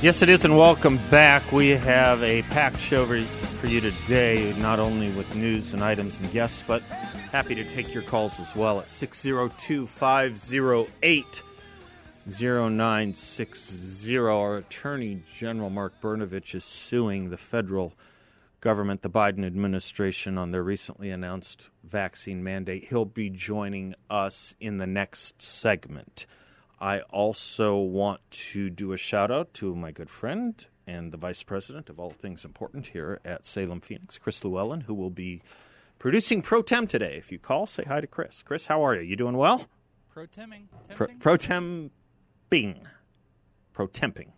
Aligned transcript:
Yes, 0.00 0.22
it 0.22 0.28
is, 0.28 0.44
and 0.44 0.56
welcome 0.56 0.98
back. 1.10 1.52
We 1.52 1.68
have 1.68 2.22
a 2.22 2.42
packed 2.42 2.80
show 2.80 3.04
for 3.04 3.66
you 3.66 3.80
today, 3.80 4.52
not 4.58 4.80
only 4.80 5.10
with 5.10 5.36
news 5.36 5.74
and 5.74 5.84
items 5.84 6.18
and 6.18 6.30
guests, 6.32 6.64
but 6.66 6.82
happy 6.82 7.54
to 7.54 7.64
take 7.64 7.94
your 7.94 8.02
calls 8.02 8.40
as 8.40 8.56
well 8.56 8.80
at 8.80 8.88
602 8.88 9.86
508 9.86 11.42
0960. 12.26 14.18
Our 14.18 14.56
Attorney 14.58 15.22
General 15.32 15.70
Mark 15.70 16.00
Brnovich 16.00 16.54
is 16.54 16.64
suing 16.64 17.30
the 17.30 17.36
federal 17.36 17.92
government, 18.60 19.02
the 19.02 19.10
Biden 19.10 19.44
administration, 19.44 20.38
on 20.38 20.50
their 20.52 20.62
recently 20.62 21.10
announced 21.10 21.68
vaccine 21.84 22.42
mandate. 22.44 22.88
He'll 22.88 23.04
be 23.04 23.30
joining 23.30 23.94
us 24.08 24.54
in 24.60 24.78
the 24.78 24.86
next 24.86 25.42
segment. 25.42 26.26
I 26.82 27.02
also 27.10 27.78
want 27.78 28.28
to 28.50 28.68
do 28.68 28.92
a 28.92 28.96
shout 28.96 29.30
out 29.30 29.54
to 29.54 29.76
my 29.76 29.92
good 29.92 30.10
friend 30.10 30.66
and 30.84 31.12
the 31.12 31.16
vice 31.16 31.44
president 31.44 31.88
of 31.88 32.00
all 32.00 32.10
things 32.10 32.44
important 32.44 32.88
here 32.88 33.20
at 33.24 33.46
Salem 33.46 33.80
Phoenix, 33.80 34.18
Chris 34.18 34.44
Llewellyn, 34.44 34.80
who 34.80 34.94
will 34.94 35.08
be 35.08 35.42
producing 36.00 36.42
Pro 36.42 36.60
Tem 36.60 36.88
today. 36.88 37.16
If 37.16 37.30
you 37.30 37.38
call, 37.38 37.68
say 37.68 37.84
hi 37.84 38.00
to 38.00 38.08
Chris. 38.08 38.42
Chris, 38.42 38.66
how 38.66 38.84
are 38.84 38.96
you? 38.96 39.02
You 39.02 39.14
doing 39.14 39.36
well? 39.36 39.68
Pro 40.12 40.26
Temming. 40.26 40.68
Pro, 40.92 41.06
pro 41.20 41.36
Temping. 41.36 42.84
Pro 43.72 43.86
Temping. 43.86 44.32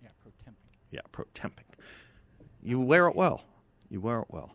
yeah, 0.00 0.10
Pro 0.22 0.30
Temping. 0.30 0.78
Yeah, 0.92 1.00
Pro 1.10 1.24
Temping. 1.34 1.66
You 2.62 2.78
wear 2.78 3.08
it 3.08 3.16
well. 3.16 3.42
You 3.90 4.00
wear 4.00 4.20
it 4.20 4.28
well. 4.28 4.54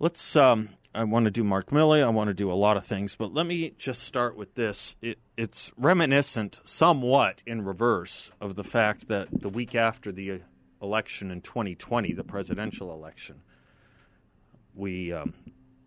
Let's 0.00 0.36
um, 0.36 0.68
I 0.94 1.02
want 1.02 1.24
to 1.24 1.30
do 1.32 1.42
Mark 1.42 1.70
Milley. 1.70 2.04
I 2.04 2.08
want 2.08 2.28
to 2.28 2.34
do 2.34 2.52
a 2.52 2.54
lot 2.54 2.76
of 2.76 2.86
things, 2.86 3.16
but 3.16 3.34
let 3.34 3.46
me 3.46 3.74
just 3.78 4.04
start 4.04 4.36
with 4.36 4.54
this. 4.54 4.94
It, 5.02 5.18
it's 5.36 5.72
reminiscent, 5.76 6.60
somewhat 6.62 7.42
in 7.46 7.64
reverse, 7.64 8.30
of 8.40 8.54
the 8.54 8.62
fact 8.62 9.08
that 9.08 9.28
the 9.32 9.48
week 9.48 9.74
after 9.74 10.12
the 10.12 10.42
election 10.80 11.32
in 11.32 11.40
2020, 11.40 12.12
the 12.12 12.22
presidential 12.22 12.92
election, 12.92 13.42
we 14.72 15.12
um, 15.12 15.34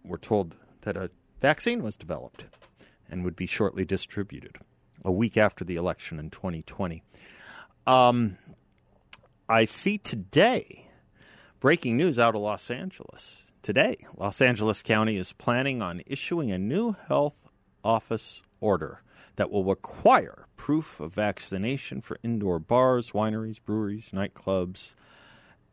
were 0.03 0.17
told 0.17 0.57
that 0.81 0.97
a 0.97 1.09
vaccine 1.39 1.81
was 1.81 1.95
developed 1.95 2.43
and 3.09 3.23
would 3.23 3.37
be 3.37 3.45
shortly 3.45 3.85
distributed. 3.85 4.57
A 5.05 5.11
week 5.11 5.37
after 5.37 5.63
the 5.63 5.77
election 5.77 6.19
in 6.19 6.31
2020. 6.31 7.01
Um, 7.87 8.37
I 9.47 9.63
see 9.63 9.97
today 9.97 10.89
breaking 11.61 11.95
news 11.95 12.19
out 12.19 12.35
of 12.35 12.41
Los 12.41 12.69
Angeles 12.69 13.50
Today, 13.61 13.97
Los 14.17 14.41
Angeles 14.41 14.81
County 14.81 15.17
is 15.17 15.33
planning 15.33 15.83
on 15.83 16.01
issuing 16.07 16.51
a 16.51 16.57
new 16.57 16.95
health 17.07 17.47
office 17.83 18.41
order 18.59 19.03
that 19.35 19.51
will 19.51 19.63
require 19.63 20.47
proof 20.57 20.99
of 20.99 21.13
vaccination 21.13 22.01
for 22.01 22.17
indoor 22.23 22.57
bars, 22.57 23.11
wineries, 23.11 23.63
breweries, 23.63 24.09
nightclubs, 24.13 24.95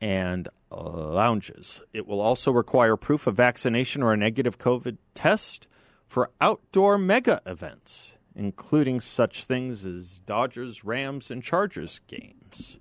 and 0.02 0.50
lounges. 0.70 1.80
It 1.94 2.06
will 2.06 2.20
also 2.20 2.52
require 2.52 2.94
proof 2.98 3.26
of 3.26 3.36
vaccination 3.36 4.02
or 4.02 4.12
a 4.12 4.18
negative 4.18 4.58
COVID 4.58 4.98
test 5.14 5.66
for 6.06 6.30
outdoor 6.42 6.98
mega 6.98 7.40
events, 7.46 8.16
including 8.36 9.00
such 9.00 9.44
things 9.44 9.86
as 9.86 10.18
Dodgers, 10.26 10.84
Rams, 10.84 11.30
and 11.30 11.42
Chargers 11.42 12.02
games. 12.06 12.78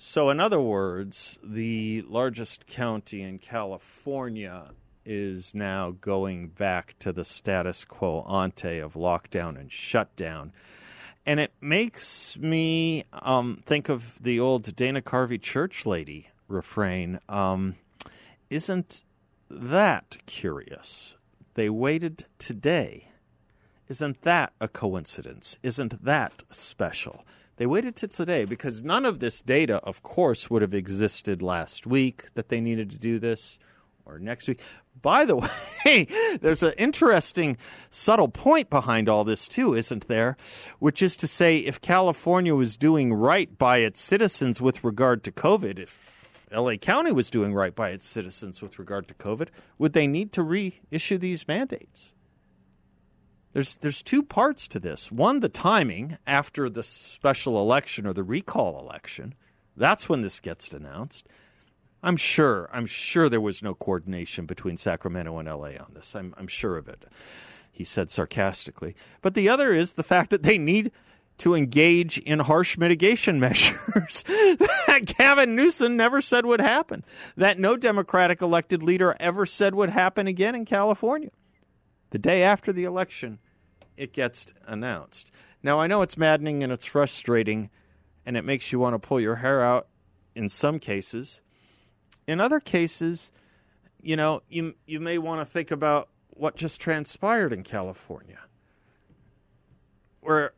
So, 0.00 0.30
in 0.30 0.38
other 0.38 0.60
words, 0.60 1.40
the 1.42 2.04
largest 2.06 2.68
county 2.68 3.20
in 3.20 3.40
California 3.40 4.70
is 5.04 5.56
now 5.56 5.90
going 5.90 6.50
back 6.50 6.94
to 7.00 7.10
the 7.10 7.24
status 7.24 7.84
quo 7.84 8.24
ante 8.30 8.78
of 8.78 8.94
lockdown 8.94 9.58
and 9.58 9.72
shutdown. 9.72 10.52
And 11.26 11.40
it 11.40 11.52
makes 11.60 12.38
me 12.38 13.06
um, 13.12 13.60
think 13.66 13.88
of 13.88 14.22
the 14.22 14.38
old 14.38 14.76
Dana 14.76 15.02
Carvey 15.02 15.42
church 15.42 15.84
lady 15.84 16.28
refrain. 16.46 17.18
Um, 17.28 17.74
isn't 18.50 19.02
that 19.50 20.18
curious? 20.26 21.16
They 21.54 21.68
waited 21.68 22.26
today. 22.38 23.08
Isn't 23.88 24.22
that 24.22 24.52
a 24.60 24.68
coincidence? 24.68 25.58
Isn't 25.64 26.04
that 26.04 26.44
special? 26.52 27.24
They 27.58 27.66
waited 27.66 27.96
to 27.96 28.06
today 28.06 28.44
because 28.44 28.84
none 28.84 29.04
of 29.04 29.18
this 29.18 29.42
data, 29.42 29.78
of 29.78 30.04
course, 30.04 30.48
would 30.48 30.62
have 30.62 30.74
existed 30.74 31.42
last 31.42 31.88
week 31.88 32.32
that 32.34 32.50
they 32.50 32.60
needed 32.60 32.88
to 32.90 32.98
do 32.98 33.18
this 33.18 33.58
or 34.06 34.20
next 34.20 34.46
week. 34.46 34.60
By 35.02 35.24
the 35.24 35.36
way, 35.84 36.06
there's 36.40 36.62
an 36.62 36.74
interesting, 36.78 37.56
subtle 37.90 38.28
point 38.28 38.70
behind 38.70 39.08
all 39.08 39.24
this, 39.24 39.48
too, 39.48 39.74
isn't 39.74 40.06
there? 40.06 40.36
Which 40.78 41.02
is 41.02 41.16
to 41.16 41.26
say, 41.26 41.58
if 41.58 41.80
California 41.80 42.54
was 42.54 42.76
doing 42.76 43.12
right 43.12 43.58
by 43.58 43.78
its 43.78 44.00
citizens 44.00 44.62
with 44.62 44.84
regard 44.84 45.24
to 45.24 45.32
COVID, 45.32 45.80
if 45.80 46.30
LA 46.52 46.76
County 46.76 47.10
was 47.10 47.28
doing 47.28 47.54
right 47.54 47.74
by 47.74 47.90
its 47.90 48.06
citizens 48.06 48.62
with 48.62 48.78
regard 48.78 49.08
to 49.08 49.14
COVID, 49.14 49.48
would 49.78 49.94
they 49.94 50.06
need 50.06 50.32
to 50.34 50.44
reissue 50.44 51.18
these 51.18 51.48
mandates? 51.48 52.14
There's 53.52 53.76
there's 53.76 54.02
two 54.02 54.22
parts 54.22 54.68
to 54.68 54.78
this. 54.78 55.10
One, 55.10 55.40
the 55.40 55.48
timing 55.48 56.18
after 56.26 56.68
the 56.68 56.82
special 56.82 57.60
election 57.60 58.06
or 58.06 58.12
the 58.12 58.22
recall 58.22 58.78
election. 58.78 59.34
That's 59.76 60.08
when 60.08 60.22
this 60.22 60.40
gets 60.40 60.72
announced. 60.72 61.28
I'm 62.02 62.16
sure. 62.16 62.68
I'm 62.72 62.86
sure 62.86 63.28
there 63.28 63.40
was 63.40 63.62
no 63.62 63.74
coordination 63.74 64.46
between 64.46 64.76
Sacramento 64.76 65.38
and 65.38 65.48
LA 65.48 65.70
on 65.80 65.92
this. 65.94 66.14
I'm, 66.14 66.34
I'm 66.36 66.46
sure 66.46 66.76
of 66.76 66.88
it. 66.88 67.04
He 67.70 67.84
said 67.84 68.10
sarcastically. 68.10 68.94
But 69.22 69.34
the 69.34 69.48
other 69.48 69.72
is 69.72 69.92
the 69.92 70.02
fact 70.02 70.30
that 70.30 70.42
they 70.42 70.58
need 70.58 70.90
to 71.38 71.54
engage 71.54 72.18
in 72.18 72.40
harsh 72.40 72.76
mitigation 72.76 73.38
measures 73.40 74.24
that 74.24 75.14
Gavin 75.16 75.54
Newsom 75.54 75.96
never 75.96 76.20
said 76.20 76.44
would 76.44 76.60
happen, 76.60 77.04
that 77.36 77.58
no 77.58 77.76
Democratic 77.76 78.42
elected 78.42 78.82
leader 78.82 79.16
ever 79.20 79.46
said 79.46 79.74
would 79.74 79.90
happen 79.90 80.26
again 80.26 80.54
in 80.54 80.64
California. 80.64 81.30
The 82.10 82.18
day 82.18 82.42
after 82.42 82.72
the 82.72 82.84
election, 82.84 83.38
it 83.96 84.12
gets 84.12 84.52
announced. 84.66 85.30
Now, 85.62 85.80
I 85.80 85.86
know 85.86 86.02
it's 86.02 86.16
maddening 86.16 86.62
and 86.62 86.72
it's 86.72 86.86
frustrating, 86.86 87.70
and 88.24 88.36
it 88.36 88.44
makes 88.44 88.72
you 88.72 88.78
want 88.78 88.94
to 88.94 88.98
pull 88.98 89.20
your 89.20 89.36
hair 89.36 89.62
out 89.62 89.88
in 90.34 90.48
some 90.48 90.78
cases. 90.78 91.40
In 92.26 92.40
other 92.40 92.60
cases, 92.60 93.32
you 94.00 94.16
know, 94.16 94.42
you, 94.48 94.74
you 94.86 95.00
may 95.00 95.18
want 95.18 95.40
to 95.40 95.44
think 95.44 95.70
about 95.70 96.08
what 96.30 96.56
just 96.56 96.80
transpired 96.80 97.52
in 97.52 97.64
California, 97.64 98.38
where 100.20 100.52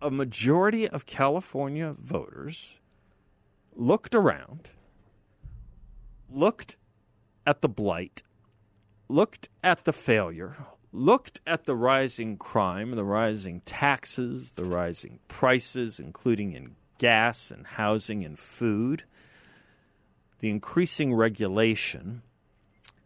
a 0.00 0.10
majority 0.10 0.86
of 0.86 1.06
California 1.06 1.94
voters 1.98 2.78
looked 3.74 4.14
around, 4.14 4.68
looked 6.28 6.76
at 7.46 7.62
the 7.62 7.68
blight, 7.68 8.22
looked 9.12 9.50
at 9.62 9.84
the 9.84 9.92
failure, 9.92 10.56
looked 10.90 11.38
at 11.46 11.66
the 11.66 11.76
rising 11.76 12.38
crime, 12.38 12.92
the 12.92 13.04
rising 13.04 13.60
taxes, 13.60 14.52
the 14.52 14.64
rising 14.64 15.18
prices, 15.28 16.00
including 16.00 16.54
in 16.54 16.74
gas 16.96 17.50
and 17.50 17.66
housing 17.66 18.22
and 18.22 18.38
food, 18.38 19.04
the 20.38 20.48
increasing 20.48 21.12
regulation, 21.12 22.22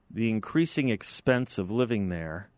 the 0.08 0.30
increasing 0.30 0.88
expense 0.90 1.58
of 1.58 1.72
living 1.72 2.08
there, 2.08 2.50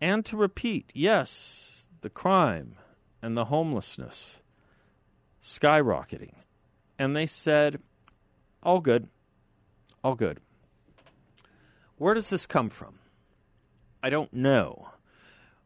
and 0.00 0.26
to 0.26 0.36
repeat, 0.36 0.90
yes, 0.92 1.86
the 2.00 2.10
crime 2.10 2.74
and 3.22 3.36
the 3.36 3.44
homelessness 3.44 4.40
skyrocketing. 5.40 6.34
And 6.98 7.14
they 7.14 7.26
said, 7.26 7.80
all 8.60 8.80
good, 8.80 9.08
all 10.02 10.16
good. 10.16 10.40
Where 12.00 12.14
does 12.14 12.30
this 12.30 12.46
come 12.46 12.70
from? 12.70 12.94
I 14.02 14.08
don't 14.08 14.32
know. 14.32 14.88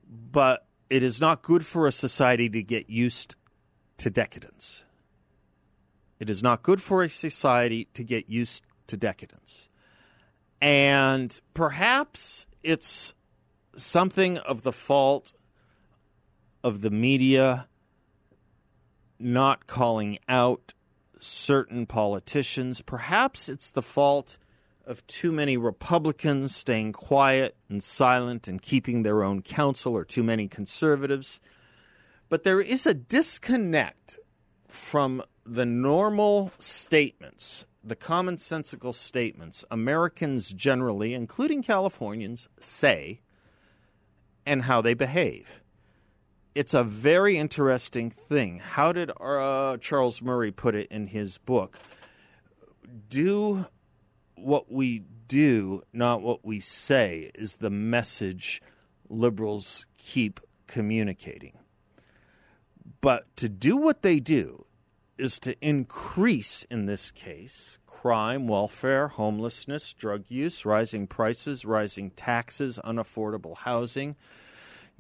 But 0.05 0.67
it 0.91 1.05
is 1.05 1.21
not 1.21 1.43
good 1.43 1.65
for 1.65 1.87
a 1.87 1.93
society 1.93 2.51
to 2.51 2.61
get 2.61 2.91
used 2.91 3.37
to 3.99 4.11
decadence. 4.11 4.85
It 6.19 6.29
is 6.29 6.43
not 6.43 6.65
good 6.65 6.83
for 6.83 7.05
a 7.05 7.09
society 7.09 7.87
to 7.95 8.03
get 8.03 8.29
used 8.29 8.65
to 8.89 8.97
decadence. 8.97 9.69
And 10.61 11.41
perhaps 11.55 12.49
it's 12.65 13.15
something 13.77 14.39
of 14.39 14.63
the 14.63 14.73
fault 14.73 15.35
of 16.65 16.81
the 16.81 16.91
media 16.91 17.69
not 19.21 19.69
calling 19.69 20.19
out 20.29 20.75
certain 21.21 21.87
politicians. 21.87 22.81
Perhaps 22.81 23.49
it's 23.49 23.71
the 23.71 23.83
fault 23.83 24.37
of 24.87 25.07
too 25.07 25.33
many 25.33 25.57
Republicans 25.57 26.55
staying 26.55 26.93
quiet 26.93 27.57
and 27.69 27.83
silent 27.83 28.49
and 28.49 28.61
keeping 28.61 29.03
their 29.03 29.23
own 29.23 29.43
counsel, 29.43 29.95
or 29.95 30.05
too 30.05 30.23
many 30.23 30.49
conservatives. 30.49 31.41
But 32.29 32.45
there 32.45 32.61
is 32.61 32.87
a 32.87 32.95
disconnect 32.95 34.19
from 34.69 35.23
the 35.47 35.67
normal 35.67 36.53
statements, 36.59 37.67
the 37.83 37.97
commonsensical 37.97 38.95
statements 38.95 39.65
Americans 39.71 40.53
generally, 40.53 41.15
including 41.15 41.63
Californians, 41.63 42.49
say 42.59 43.21
and 44.47 44.63
how 44.63 44.81
they 44.81 44.95
behave. 44.95 45.61
It's 46.55 46.75
a 46.75 46.85
very 46.85 47.37
interesting 47.37 48.11
thing. 48.11 48.61
How 48.61 48.93
did 48.93 49.11
uh, 49.21 49.77
Charles 49.79 50.23
Murray 50.23 50.53
put 50.53 50.75
it 50.75 50.87
in 50.91 51.09
his 51.09 51.39
book? 51.39 51.79
Do 53.09 53.67
what 54.37 54.71
we 54.71 55.05
do, 55.29 55.83
not 55.93 56.23
what 56.23 56.45
we 56.45 56.61
say, 56.61 57.31
is 57.35 57.57
the 57.57 57.71
message 57.71 58.63
liberals 59.09 59.87
keep 59.97 60.41
communicating. 60.67 61.59
But 63.01 63.35
to 63.37 63.49
do 63.49 63.77
what 63.77 64.03
they 64.03 64.21
do 64.21 64.67
is 65.19 65.39
to 65.41 65.57
increase, 65.61 66.65
in 66.71 66.87
this 66.87 67.11
case, 67.11 67.79
crime, 67.87 68.49
welfare, 68.49 69.09
homelessness, 69.09 69.93
drug 69.93 70.25
use, 70.29 70.65
rising 70.65 71.07
prices, 71.07 71.65
rising 71.65 72.11
taxes, 72.11 72.79
unaffordable 72.85 73.59
housing, 73.59 74.17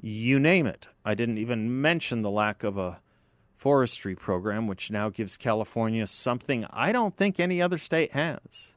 you 0.01 0.39
name 0.39 0.67
it. 0.67 0.89
I 1.05 1.15
didn't 1.15 1.39
even 1.39 1.81
mention 1.81 2.23
the 2.23 2.31
lack 2.31 2.65
of 2.65 2.79
a 2.79 3.01
forestry 3.57 4.15
program, 4.15 4.67
which 4.67 4.91
now 4.91 5.09
gives 5.09 5.37
California 5.37 6.07
something 6.07 6.67
I 6.71 6.93
don't 6.93 7.17
think 7.17 7.41
any 7.41 7.63
other 7.63 7.79
state 7.79 8.13
has 8.13 8.74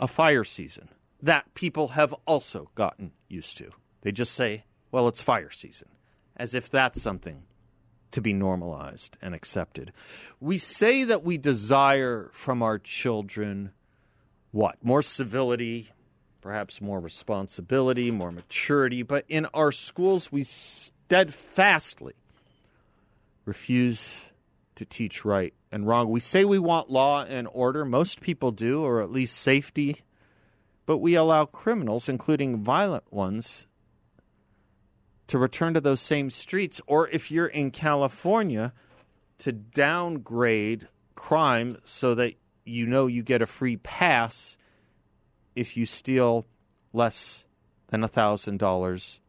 a 0.00 0.08
fire 0.08 0.44
season 0.44 0.88
that 1.22 1.52
people 1.54 1.88
have 1.88 2.14
also 2.26 2.70
gotten 2.74 3.12
used 3.28 3.58
to. 3.58 3.70
They 4.00 4.10
just 4.10 4.32
say, 4.32 4.64
well, 4.90 5.06
it's 5.06 5.22
fire 5.22 5.50
season, 5.50 5.88
as 6.36 6.54
if 6.54 6.70
that's 6.70 7.00
something 7.00 7.42
to 8.10 8.20
be 8.20 8.32
normalized 8.32 9.18
and 9.22 9.34
accepted. 9.34 9.92
We 10.40 10.58
say 10.58 11.04
that 11.04 11.22
we 11.22 11.38
desire 11.38 12.30
from 12.32 12.62
our 12.62 12.78
children 12.78 13.72
what? 14.52 14.82
More 14.82 15.02
civility, 15.02 15.90
perhaps 16.40 16.80
more 16.80 16.98
responsibility, 16.98 18.10
more 18.10 18.32
maturity, 18.32 19.04
but 19.04 19.24
in 19.28 19.46
our 19.54 19.70
schools, 19.70 20.32
we 20.32 20.42
steadfastly 20.42 22.14
refuse 23.44 24.29
to 24.80 24.86
teach 24.86 25.26
right 25.26 25.52
and 25.70 25.86
wrong. 25.86 26.08
We 26.08 26.20
say 26.20 26.42
we 26.42 26.58
want 26.58 26.88
law 26.88 27.22
and 27.22 27.46
order, 27.52 27.84
most 27.84 28.22
people 28.22 28.50
do, 28.50 28.82
or 28.82 29.02
at 29.02 29.12
least 29.12 29.36
safety, 29.36 29.98
but 30.86 30.98
we 30.98 31.14
allow 31.14 31.44
criminals, 31.44 32.08
including 32.08 32.64
violent 32.64 33.04
ones, 33.12 33.66
to 35.26 35.38
return 35.38 35.74
to 35.74 35.82
those 35.82 36.00
same 36.00 36.30
streets, 36.30 36.80
or 36.86 37.08
if 37.10 37.30
you're 37.30 37.46
in 37.46 37.70
California, 37.70 38.72
to 39.36 39.52
downgrade 39.52 40.88
crime 41.14 41.76
so 41.84 42.14
that 42.14 42.36
you 42.64 42.86
know 42.86 43.06
you 43.06 43.22
get 43.22 43.42
a 43.42 43.46
free 43.46 43.76
pass 43.76 44.56
if 45.54 45.76
you 45.76 45.84
steal 45.84 46.46
less 46.94 47.44
than 47.88 48.00
$1,000 48.00 49.20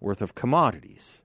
worth 0.00 0.22
of 0.22 0.34
commodities. 0.34 1.20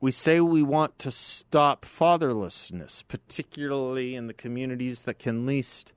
We 0.00 0.12
say 0.12 0.40
we 0.40 0.62
want 0.62 0.98
to 1.00 1.10
stop 1.10 1.84
fatherlessness, 1.84 3.02
particularly 3.08 4.14
in 4.14 4.28
the 4.28 4.34
communities 4.34 5.02
that 5.02 5.18
can 5.18 5.44
least 5.44 5.92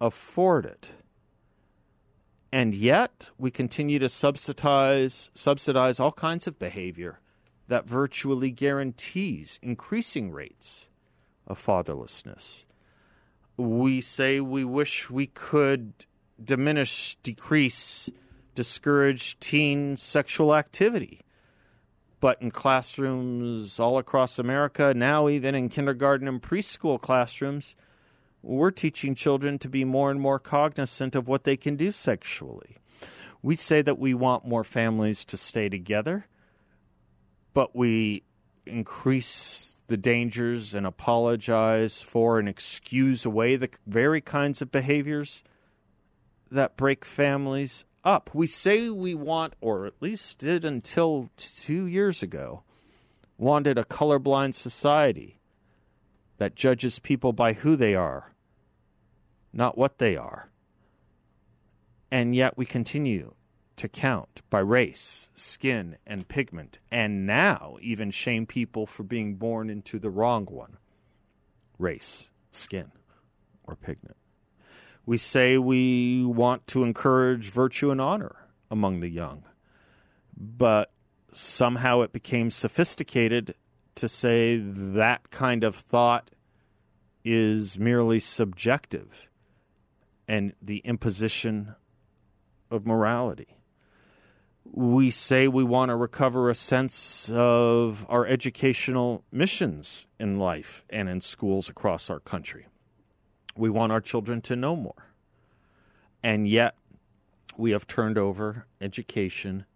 afford 0.00 0.66
it. 0.66 0.90
And 2.50 2.74
yet, 2.74 3.30
we 3.38 3.50
continue 3.50 3.98
to 4.00 4.08
subsidize, 4.08 5.30
subsidize 5.34 6.00
all 6.00 6.12
kinds 6.12 6.46
of 6.46 6.58
behavior 6.58 7.20
that 7.68 7.88
virtually 7.88 8.50
guarantees 8.50 9.58
increasing 9.62 10.32
rates 10.32 10.88
of 11.46 11.64
fatherlessness. 11.64 12.64
We 13.56 14.00
say 14.00 14.40
we 14.40 14.64
wish 14.64 15.08
we 15.08 15.26
could 15.28 15.92
diminish, 16.42 17.16
decrease, 17.22 18.10
discourage 18.54 19.38
teen 19.38 19.96
sexual 19.96 20.54
activity. 20.54 21.20
But 22.22 22.40
in 22.40 22.52
classrooms 22.52 23.80
all 23.80 23.98
across 23.98 24.38
America, 24.38 24.94
now 24.94 25.28
even 25.28 25.56
in 25.56 25.68
kindergarten 25.68 26.28
and 26.28 26.40
preschool 26.40 27.00
classrooms, 27.00 27.74
we're 28.42 28.70
teaching 28.70 29.16
children 29.16 29.58
to 29.58 29.68
be 29.68 29.84
more 29.84 30.08
and 30.08 30.20
more 30.20 30.38
cognizant 30.38 31.16
of 31.16 31.26
what 31.26 31.42
they 31.42 31.56
can 31.56 31.74
do 31.74 31.90
sexually. 31.90 32.76
We 33.42 33.56
say 33.56 33.82
that 33.82 33.98
we 33.98 34.14
want 34.14 34.46
more 34.46 34.62
families 34.62 35.24
to 35.24 35.36
stay 35.36 35.68
together, 35.68 36.26
but 37.54 37.74
we 37.74 38.22
increase 38.66 39.82
the 39.88 39.96
dangers 39.96 40.74
and 40.74 40.86
apologize 40.86 42.02
for 42.02 42.38
and 42.38 42.48
excuse 42.48 43.24
away 43.24 43.56
the 43.56 43.70
very 43.84 44.20
kinds 44.20 44.62
of 44.62 44.70
behaviors 44.70 45.42
that 46.52 46.76
break 46.76 47.04
families 47.04 47.84
up. 48.04 48.30
We 48.32 48.46
say 48.46 48.90
we 48.90 49.14
want, 49.14 49.54
or 49.60 49.86
at 49.86 50.00
least 50.00 50.38
did 50.38 50.64
until 50.64 51.30
two 51.36 51.86
years 51.86 52.22
ago, 52.22 52.62
wanted 53.38 53.78
a 53.78 53.84
colorblind 53.84 54.54
society 54.54 55.38
that 56.38 56.54
judges 56.54 56.98
people 56.98 57.32
by 57.32 57.52
who 57.52 57.76
they 57.76 57.94
are 57.94 58.32
not 59.52 59.76
what 59.76 59.98
they 59.98 60.16
are. 60.16 60.50
And 62.10 62.34
yet 62.34 62.56
we 62.56 62.66
continue 62.66 63.34
to 63.76 63.88
count 63.88 64.42
by 64.50 64.60
race, 64.60 65.30
skin, 65.34 65.96
and 66.06 66.28
pigment, 66.28 66.78
and 66.90 67.26
now 67.26 67.76
even 67.80 68.10
shame 68.10 68.46
people 68.46 68.86
for 68.86 69.02
being 69.02 69.36
born 69.36 69.70
into 69.70 69.98
the 69.98 70.10
wrong 70.10 70.46
one 70.46 70.76
race, 71.78 72.30
skin, 72.50 72.92
or 73.64 73.74
pigment. 73.74 74.16
We 75.04 75.18
say 75.18 75.58
we 75.58 76.24
want 76.24 76.66
to 76.68 76.84
encourage 76.84 77.50
virtue 77.50 77.90
and 77.90 78.00
honor 78.00 78.36
among 78.70 79.00
the 79.00 79.08
young, 79.08 79.44
but 80.36 80.92
somehow 81.32 82.02
it 82.02 82.12
became 82.12 82.50
sophisticated 82.50 83.54
to 83.96 84.08
say 84.08 84.58
that 84.58 85.30
kind 85.30 85.64
of 85.64 85.74
thought 85.74 86.30
is 87.24 87.78
merely 87.78 88.20
subjective 88.20 89.28
and 90.28 90.52
the 90.62 90.78
imposition 90.78 91.74
of 92.70 92.86
morality. 92.86 93.58
We 94.64 95.10
say 95.10 95.48
we 95.48 95.64
want 95.64 95.90
to 95.90 95.96
recover 95.96 96.48
a 96.48 96.54
sense 96.54 97.28
of 97.28 98.06
our 98.08 98.24
educational 98.26 99.24
missions 99.30 100.06
in 100.18 100.38
life 100.38 100.84
and 100.88 101.08
in 101.08 101.20
schools 101.20 101.68
across 101.68 102.08
our 102.08 102.20
country. 102.20 102.66
We 103.56 103.70
want 103.70 103.92
our 103.92 104.00
children 104.00 104.40
to 104.42 104.56
know 104.56 104.76
more. 104.76 105.12
And 106.22 106.48
yet, 106.48 106.74
we 107.56 107.72
have 107.72 107.86
turned 107.86 108.16
over 108.16 108.66
education 108.80 109.66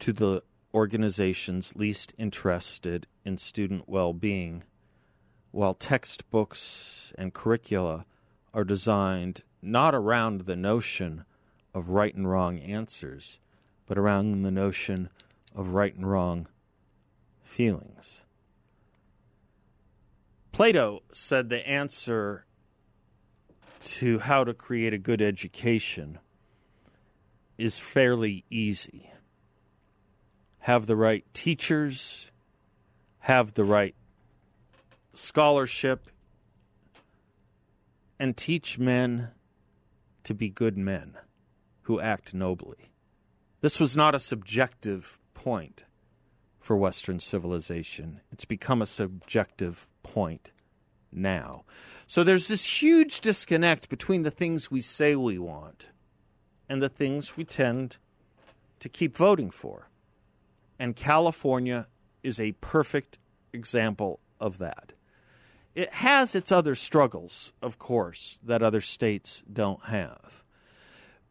to 0.00 0.12
the 0.12 0.42
organizations 0.74 1.76
least 1.76 2.14
interested 2.18 3.06
in 3.24 3.38
student 3.38 3.88
well 3.88 4.12
being, 4.12 4.64
while 5.50 5.74
textbooks 5.74 7.12
and 7.16 7.34
curricula 7.34 8.04
are 8.54 8.64
designed 8.64 9.42
not 9.60 9.94
around 9.94 10.42
the 10.42 10.56
notion 10.56 11.24
of 11.74 11.90
right 11.90 12.14
and 12.14 12.28
wrong 12.28 12.58
answers, 12.58 13.38
but 13.86 13.96
around 13.96 14.42
the 14.42 14.50
notion 14.50 15.08
of 15.54 15.74
right 15.74 15.94
and 15.94 16.10
wrong 16.10 16.48
feelings. 17.44 18.24
Plato 20.52 21.02
said 21.12 21.48
the 21.48 21.66
answer 21.66 22.44
to 23.84 24.18
how 24.20 24.44
to 24.44 24.54
create 24.54 24.94
a 24.94 24.98
good 24.98 25.22
education 25.22 26.18
is 27.58 27.78
fairly 27.78 28.44
easy. 28.50 29.10
Have 30.60 30.86
the 30.86 30.96
right 30.96 31.24
teachers, 31.34 32.30
have 33.20 33.54
the 33.54 33.64
right 33.64 33.94
scholarship, 35.14 36.08
and 38.18 38.36
teach 38.36 38.78
men 38.78 39.30
to 40.24 40.34
be 40.34 40.48
good 40.48 40.78
men 40.78 41.18
who 41.82 42.00
act 42.00 42.32
nobly. 42.32 42.92
This 43.60 43.80
was 43.80 43.96
not 43.96 44.14
a 44.14 44.20
subjective 44.20 45.18
point 45.34 45.84
for 46.58 46.76
Western 46.76 47.18
civilization. 47.18 48.20
It's 48.30 48.44
become 48.44 48.80
a 48.80 48.86
subjective 48.86 49.88
point 50.02 50.52
now. 51.12 51.64
So 52.06 52.24
there's 52.24 52.48
this 52.48 52.82
huge 52.82 53.20
disconnect 53.20 53.88
between 53.88 54.22
the 54.22 54.30
things 54.30 54.70
we 54.70 54.80
say 54.80 55.14
we 55.14 55.38
want 55.38 55.90
and 56.68 56.82
the 56.82 56.88
things 56.88 57.36
we 57.36 57.44
tend 57.44 57.98
to 58.80 58.88
keep 58.88 59.16
voting 59.16 59.50
for. 59.50 59.88
And 60.78 60.96
California 60.96 61.86
is 62.22 62.40
a 62.40 62.52
perfect 62.60 63.18
example 63.52 64.20
of 64.40 64.58
that. 64.58 64.92
It 65.74 65.92
has 65.94 66.34
its 66.34 66.52
other 66.52 66.74
struggles, 66.74 67.52
of 67.62 67.78
course, 67.78 68.40
that 68.42 68.62
other 68.62 68.80
states 68.80 69.42
don't 69.50 69.84
have. 69.84 70.42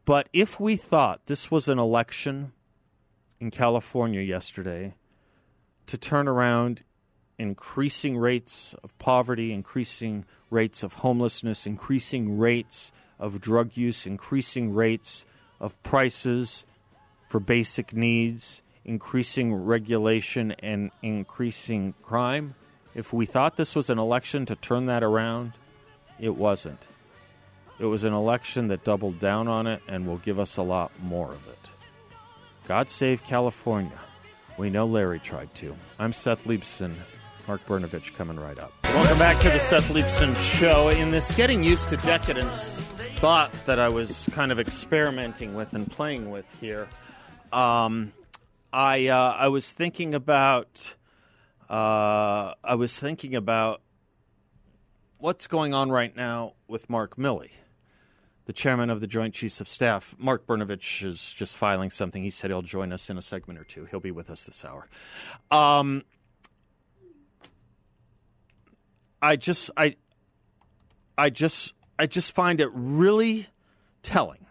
But 0.05 0.29
if 0.33 0.59
we 0.59 0.75
thought 0.75 1.27
this 1.27 1.51
was 1.51 1.67
an 1.67 1.77
election 1.77 2.53
in 3.39 3.51
California 3.51 4.21
yesterday 4.21 4.95
to 5.85 5.97
turn 5.97 6.27
around 6.27 6.83
increasing 7.41 8.15
rates 8.15 8.75
of 8.83 8.95
poverty, 9.00 9.51
increasing 9.51 10.25
rates 10.51 10.83
of 10.83 10.93
homelessness, 10.93 11.65
increasing 11.65 12.38
rates 12.38 12.91
of 13.17 13.41
drug 13.41 13.75
use, 13.75 14.05
increasing 14.05 14.71
rates 14.71 15.25
of 15.60 15.81
prices 15.81 16.67
for 17.27 17.39
basic 17.39 17.93
needs, 17.93 18.62
increasing 18.86 19.55
regulation, 19.55 20.51
and 20.60 20.91
increasing 21.01 21.95
crime. 22.03 22.53
If 22.93 23.12
we 23.12 23.25
thought 23.25 23.57
this 23.57 23.75
was 23.75 23.89
an 23.89 23.98
election 23.98 24.45
to 24.45 24.55
turn 24.55 24.86
that 24.86 25.01
around, 25.01 25.53
it 26.19 26.36
wasn't. 26.36 26.88
It 27.79 27.86
was 27.86 28.03
an 28.03 28.13
election 28.13 28.67
that 28.67 28.83
doubled 28.83 29.17
down 29.17 29.48
on 29.48 29.65
it 29.65 29.81
and 29.88 30.05
will 30.05 30.19
give 30.19 30.38
us 30.38 30.57
a 30.57 30.62
lot 30.62 30.91
more 31.01 31.31
of 31.31 31.48
it. 31.48 31.69
God 32.67 32.91
save 32.91 33.24
California. 33.24 34.00
We 34.60 34.69
know 34.69 34.86
Larry 34.86 35.17
tried 35.17 35.55
to. 35.55 35.75
I'm 35.98 36.13
Seth 36.13 36.43
Leibsohn. 36.43 36.93
Mark 37.48 37.65
Brnovich 37.65 38.13
coming 38.15 38.39
right 38.39 38.57
up. 38.60 38.74
Welcome 38.83 39.19
back 39.19 39.39
to 39.41 39.50
the 39.50 39.60
Seth 39.60 39.89
Leibsohn 39.89 40.36
Show. 40.36 40.89
In 40.89 41.12
this 41.12 41.36
getting 41.36 41.63
used 41.63 41.89
to 41.89 41.98
decadence 41.98 42.81
thought 43.19 43.51
that 43.65 43.79
I 43.79 43.89
was 43.89 44.27
kind 44.31 44.51
of 44.51 44.60
experimenting 44.60 45.53
with 45.55 45.74
and 45.74 45.89
playing 45.89 46.31
with 46.31 46.45
here, 46.60 46.88
um, 47.51 48.13
I 48.74 49.07
uh, 49.07 49.36
I 49.38 49.48
was 49.48 49.74
thinking 49.74 50.13
about 50.13 50.95
uh, 51.69 52.53
I 52.63 52.75
was 52.75 52.98
thinking 53.00 53.36
about 53.36 53.81
what's 55.17 55.48
going 55.48 55.74
on 55.74 55.89
right 55.89 56.15
now 56.15 56.53
with 56.67 56.89
Mark 56.89 57.15
Milley, 57.15 57.51
the 58.45 58.53
chairman 58.53 58.89
of 58.89 59.01
the 59.01 59.07
Joint 59.07 59.33
Chiefs 59.33 59.62
of 59.62 59.67
Staff. 59.67 60.15
Mark 60.17 60.45
Brnovich 60.45 61.03
is 61.05 61.31
just 61.31 61.57
filing 61.57 61.89
something. 61.89 62.24
He 62.24 62.29
said 62.29 62.50
he'll 62.50 62.62
join 62.62 62.91
us 62.91 63.10
in 63.10 63.17
a 63.17 63.21
segment 63.21 63.60
or 63.60 63.63
two. 63.63 63.86
He'll 63.86 64.00
be 64.00 64.12
with 64.12 64.29
us 64.29 64.45
this 64.45 64.65
hour. 64.65 64.89
Um, 65.51 66.03
I 69.21 69.35
just 69.35 69.71
I 69.77 69.95
I 71.17 71.29
just 71.29 71.73
I 71.99 72.07
just 72.07 72.33
find 72.33 72.59
it 72.59 72.69
really 72.73 73.47
telling 74.01 74.47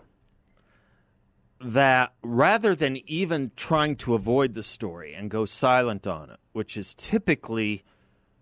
that 1.60 2.12
rather 2.22 2.74
than 2.74 2.98
even 3.06 3.52
trying 3.56 3.96
to 3.96 4.14
avoid 4.14 4.54
the 4.54 4.62
story 4.62 5.12
and 5.14 5.30
go 5.30 5.44
silent 5.44 6.06
on 6.06 6.30
it, 6.30 6.38
which 6.52 6.76
is 6.76 6.94
typically 6.94 7.84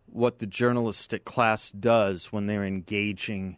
what 0.06 0.38
the 0.38 0.46
journalistic 0.46 1.24
class 1.24 1.70
does 1.70 2.32
when 2.32 2.46
they're 2.46 2.64
engaging 2.64 3.56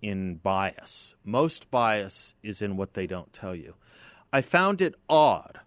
in 0.00 0.36
bias. 0.36 1.14
Most 1.24 1.70
bias 1.70 2.34
is 2.42 2.62
in 2.62 2.76
what 2.76 2.94
they 2.94 3.06
don't 3.06 3.32
tell 3.32 3.54
you. 3.54 3.74
I 4.32 4.40
found 4.40 4.80
it 4.80 4.94
odd 5.08 5.60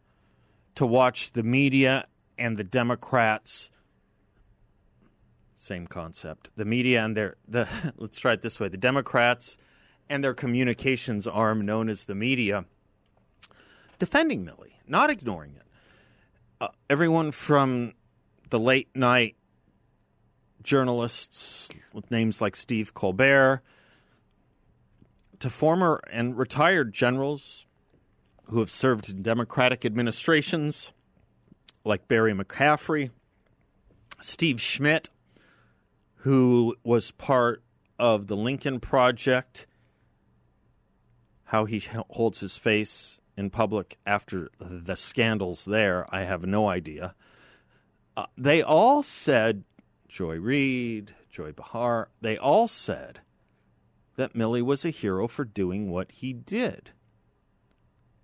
to 0.76 0.86
watch 0.86 1.34
the 1.34 1.44
media 1.44 2.06
and 2.38 2.58
the 2.58 2.64
Democrats 2.64 3.70
same 5.56 5.88
concept. 5.88 6.50
The 6.56 6.66
media 6.66 7.04
and 7.04 7.16
their 7.16 7.36
the 7.48 7.68
let's 7.98 8.18
try 8.18 8.34
it 8.34 8.42
this 8.42 8.60
way: 8.60 8.68
the 8.68 8.78
Democrats 8.78 9.58
and 10.10 10.24
their 10.24 10.34
communications 10.34 11.26
arm, 11.26 11.66
known 11.66 11.90
as 11.90 12.06
the 12.06 12.16
media, 12.16 12.66
defending 13.98 14.46
Milley, 14.46 14.74
not 14.88 15.10
ignoring 15.10 15.56
it. 15.56 15.64
Uh, 16.62 16.68
everyone 16.90 17.32
from 17.32 17.94
the 18.50 18.60
late 18.60 18.90
night 18.96 19.36
journalists 20.62 21.70
with 21.94 22.10
names 22.12 22.42
like 22.42 22.56
Steve 22.56 22.94
Colbert 22.94 23.62
to 25.40 25.50
former 25.50 26.02
and 26.12 26.38
retired 26.38 26.94
generals 26.94 27.66
who 28.46 28.60
have 28.60 28.72
served 28.72 29.10
in 29.10 29.22
Democratic 29.22 29.86
administrations 29.86 30.92
like 31.84 32.08
Barry 32.08 32.34
McCaffrey, 32.34 33.12
Steve 34.20 34.60
Schmidt, 34.62 35.10
who 36.26 36.76
was 36.84 37.12
part 37.12 37.62
of 38.00 38.26
the 38.26 38.36
Lincoln 38.36 38.80
Project, 38.80 39.68
how 41.44 41.66
he 41.66 41.84
holds 42.10 42.40
his 42.40 42.58
face 42.58 43.22
in 43.38 43.52
public 43.52 44.00
after 44.08 44.50
the 44.60 44.96
scandals 44.96 45.66
there, 45.66 46.08
I 46.10 46.24
have 46.24 46.44
no 46.44 46.68
idea. 46.68 47.14
Uh, 48.18 48.26
they 48.36 48.64
all 48.64 49.04
said, 49.04 49.66
Joy 50.08 50.38
Reid, 50.38 51.14
Joy 51.30 51.52
Behar, 51.52 52.10
they 52.22 52.40
all 52.40 52.68
said 52.68 53.20
that 54.16 54.34
Milley 54.34 54.64
was 54.64 54.84
a 54.84 54.90
hero 54.90 55.28
for 55.28 55.46
doing 55.46 55.92
what 55.92 56.12
he 56.12 56.34
did, 56.34 56.90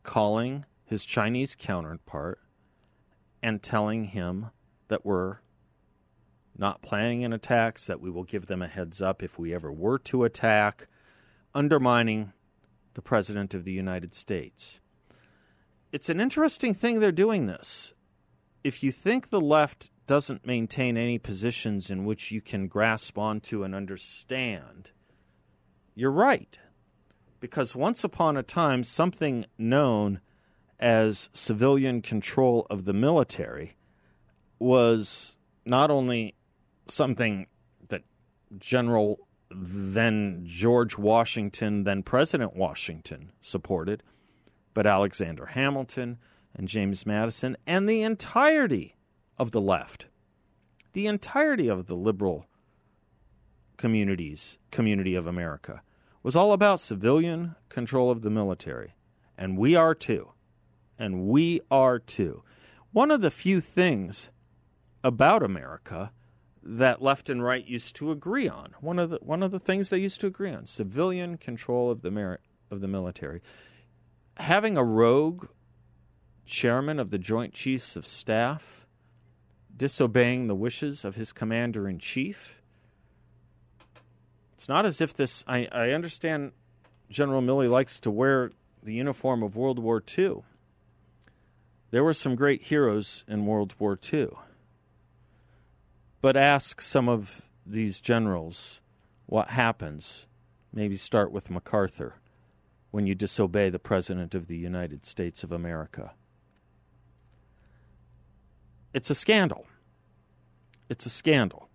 calling 0.01 0.65
his 0.86 1.05
Chinese 1.05 1.53
counterpart 1.53 2.39
and 3.43 3.62
telling 3.62 4.05
him 4.05 4.48
that 4.88 5.05
we're 5.05 5.38
not 6.58 6.81
planning 6.81 7.24
an 7.24 7.34
attacks, 7.34 7.86
that 7.88 8.01
we 8.01 8.10
will 8.10 8.24
give 8.24 8.48
them 8.48 8.62
a 8.62 8.67
heads 8.67 9.01
up 9.01 9.24
if 9.24 9.39
we 9.39 9.53
ever 9.53 9.72
were 9.72 10.00
to 10.00 10.24
attack, 10.24 10.88
undermining 11.53 12.34
the 12.93 13.01
President 13.01 13.53
of 13.53 13.63
the 13.63 13.72
United 13.72 14.13
States. 14.13 14.79
It's 15.91 16.10
an 16.10 16.20
interesting 16.20 16.74
thing 16.74 17.00
they're 17.00 17.12
doing 17.12 17.48
this. 17.48 17.93
If 18.63 18.84
you 18.84 18.91
think 18.91 19.29
the 19.29 19.41
left 19.41 19.91
doesn't 20.08 20.46
maintain 20.46 20.98
any 20.98 21.17
positions 21.17 21.89
in 21.89 22.05
which 22.05 22.31
you 22.31 22.41
can 22.41 22.67
grasp 22.67 23.17
onto 23.17 23.63
and 23.63 23.74
understand, 23.74 24.91
you're 25.96 26.12
right. 26.12 26.60
Because 27.39 27.75
once 27.75 28.03
upon 28.03 28.38
a 28.38 28.43
time, 28.43 28.84
something 28.84 29.46
known 29.58 30.22
as 30.79 31.29
civilian 31.34 32.01
control 32.01 32.67
of 32.70 32.86
the 32.86 32.93
military 32.93 33.77
was 34.60 35.38
not 35.65 35.89
only 35.89 36.36
something 36.88 37.47
that 37.89 38.03
General 38.57 39.19
then 39.53 40.43
George 40.45 40.97
Washington, 40.97 41.83
then 41.83 42.03
President 42.03 42.55
Washington 42.55 43.31
supported, 43.41 44.03
but 44.73 44.88
Alexander 44.88 45.47
Hamilton 45.47 46.17
and 46.55 46.67
James 46.67 47.05
Madison 47.05 47.57
and 47.67 47.88
the 47.88 48.01
entirety 48.01 48.95
of 49.38 49.51
the 49.51 49.61
left, 49.61 50.07
the 50.93 51.07
entirety 51.07 51.67
of 51.67 51.88
the 51.88 51.95
liberal 51.95 52.45
communities, 53.77 54.57
community 54.69 55.15
of 55.15 55.27
America, 55.27 55.81
was 56.23 56.35
all 56.35 56.53
about 56.53 56.79
civilian 56.79 57.55
control 57.67 58.11
of 58.11 58.21
the 58.21 58.29
military. 58.29 58.95
And 59.38 59.57
we 59.57 59.75
are 59.75 59.95
too. 59.95 60.33
And 61.00 61.27
we 61.27 61.61
are 61.71 61.97
too. 61.97 62.43
One 62.91 63.09
of 63.09 63.21
the 63.21 63.31
few 63.31 63.59
things 63.59 64.31
about 65.03 65.41
America 65.41 66.11
that 66.63 67.01
left 67.01 67.29
and 67.29 67.43
right 67.43 67.65
used 67.65 67.95
to 67.97 68.11
agree 68.11 68.47
on. 68.47 68.73
One 68.81 68.99
of 68.99 69.09
the 69.09 69.19
one 69.21 69.43
of 69.43 69.51
the 69.51 69.59
things 69.59 69.89
they 69.89 69.97
used 69.97 70.21
to 70.21 70.27
agree 70.27 70.51
on: 70.51 70.65
civilian 70.65 71.37
control 71.37 71.89
of 71.89 72.01
the 72.01 72.11
merit 72.11 72.41
of 72.69 72.81
the 72.81 72.87
military. 72.87 73.41
Having 74.37 74.77
a 74.77 74.83
rogue 74.83 75.47
chairman 76.45 76.99
of 76.99 77.09
the 77.09 77.17
Joint 77.17 77.53
Chiefs 77.53 77.95
of 77.95 78.05
Staff 78.05 78.85
disobeying 79.75 80.47
the 80.47 80.55
wishes 80.55 81.03
of 81.03 81.15
his 81.15 81.33
commander 81.33 81.87
in 81.87 81.97
chief. 81.97 82.61
It's 84.53 84.69
not 84.69 84.85
as 84.85 85.01
if 85.01 85.13
this. 85.13 85.43
I, 85.47 85.67
I 85.71 85.89
understand 85.91 86.51
General 87.09 87.41
Milley 87.41 87.69
likes 87.69 87.99
to 88.01 88.11
wear 88.11 88.51
the 88.83 88.93
uniform 88.93 89.43
of 89.43 89.55
World 89.55 89.79
War 89.79 90.03
II. 90.17 90.43
There 91.91 92.03
were 92.03 92.13
some 92.13 92.35
great 92.35 92.63
heroes 92.63 93.23
in 93.27 93.45
World 93.45 93.75
War 93.79 93.99
II. 94.11 94.29
But 96.21 96.37
ask 96.37 96.81
some 96.81 97.09
of 97.09 97.49
these 97.65 97.99
generals 97.99 98.81
what 99.25 99.49
happens. 99.49 100.27
Maybe 100.73 100.95
start 100.95 101.31
with 101.31 101.49
MacArthur 101.49 102.15
when 102.91 103.07
you 103.07 103.15
disobey 103.15 103.69
the 103.69 103.79
President 103.79 104.35
of 104.35 104.47
the 104.47 104.57
United 104.57 105.05
States 105.05 105.43
of 105.43 105.51
America. 105.51 106.13
It's 108.93 109.09
a 109.09 109.15
scandal. 109.15 109.65
It's 110.89 111.05
a 111.05 111.09
scandal. 111.09 111.69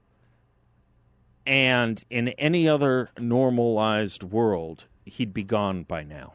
And 1.46 2.02
in 2.10 2.28
any 2.30 2.68
other 2.68 3.10
normalized 3.18 4.22
world, 4.22 4.86
he'd 5.04 5.32
be 5.32 5.44
gone 5.44 5.84
by 5.84 6.02
now. 6.02 6.34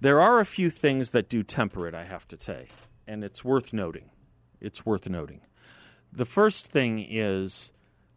There 0.00 0.20
are 0.20 0.40
a 0.40 0.46
few 0.46 0.70
things 0.70 1.10
that 1.10 1.28
do 1.28 1.42
temper 1.42 1.86
it, 1.86 1.94
I 1.94 2.04
have 2.04 2.26
to 2.28 2.40
say, 2.40 2.68
and 3.06 3.22
it's 3.22 3.44
worth 3.44 3.72
noting. 3.72 4.10
It's 4.60 4.84
worth 4.84 5.08
noting. 5.08 5.40
The 6.12 6.24
first 6.24 6.66
thing 6.66 7.06
is 7.08 7.70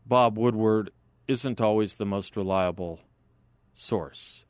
Bob 0.05 0.38
Woodward 0.38 0.91
isn't 1.27 1.62
always 1.62 1.95
the 1.95 2.05
most 2.05 2.35
reliable 2.35 3.00
source. 3.75 4.45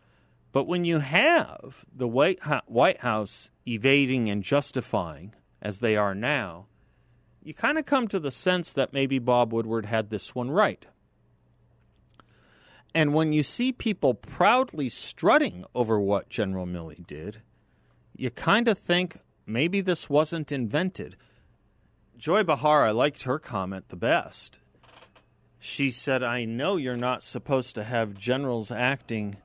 But 0.51 0.67
when 0.67 0.85
you 0.85 0.99
have 0.99 1.85
the 1.93 2.07
White 2.07 3.01
House 3.01 3.51
evading 3.67 4.29
and 4.29 4.43
justifying, 4.43 5.33
as 5.61 5.79
they 5.79 5.95
are 5.95 6.13
now, 6.13 6.67
you 7.41 7.53
kind 7.53 7.77
of 7.77 7.85
come 7.85 8.07
to 8.09 8.19
the 8.19 8.31
sense 8.31 8.71
that 8.73 8.93
maybe 8.93 9.19
Bob 9.19 9.51
Woodward 9.51 9.85
had 9.85 10.09
this 10.09 10.35
one 10.35 10.51
right. 10.51 10.85
And 12.93 13.13
when 13.13 13.33
you 13.33 13.43
see 13.43 13.71
people 13.71 14.13
proudly 14.13 14.87
strutting 14.89 15.65
over 15.73 15.99
what 15.99 16.29
General 16.29 16.67
Milley 16.67 17.05
did, 17.05 17.41
you 18.15 18.29
kind 18.29 18.67
of 18.67 18.77
think 18.77 19.17
maybe 19.47 19.81
this 19.81 20.09
wasn't 20.09 20.51
invented. 20.51 21.15
Joy 22.23 22.43
Behar, 22.43 22.85
I 22.85 22.91
liked 22.91 23.23
her 23.23 23.37
comment 23.37 23.89
the 23.89 23.97
best. 23.97 24.61
She 25.59 25.91
said, 25.91 26.23
I 26.23 26.45
know 26.45 26.77
you're 26.77 26.95
not 26.95 27.21
supposed 27.21 27.75
to 27.75 27.83
have 27.83 28.13
generals 28.13 28.71
acting 28.71 29.35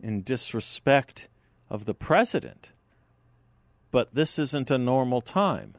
in 0.00 0.24
disrespect 0.24 1.28
of 1.70 1.84
the 1.84 1.94
president, 1.94 2.72
but 3.92 4.16
this 4.16 4.36
isn't 4.36 4.68
a 4.68 4.78
normal 4.78 5.20
time. 5.20 5.76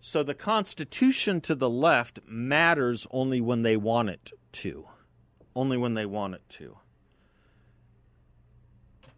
So 0.00 0.22
the 0.22 0.34
Constitution 0.34 1.40
to 1.40 1.54
the 1.54 1.70
left 1.70 2.20
matters 2.28 3.06
only 3.10 3.40
when 3.40 3.62
they 3.62 3.78
want 3.78 4.10
it 4.10 4.32
to. 4.52 4.86
Only 5.56 5.78
when 5.78 5.94
they 5.94 6.04
want 6.04 6.34
it 6.34 6.46
to. 6.58 6.76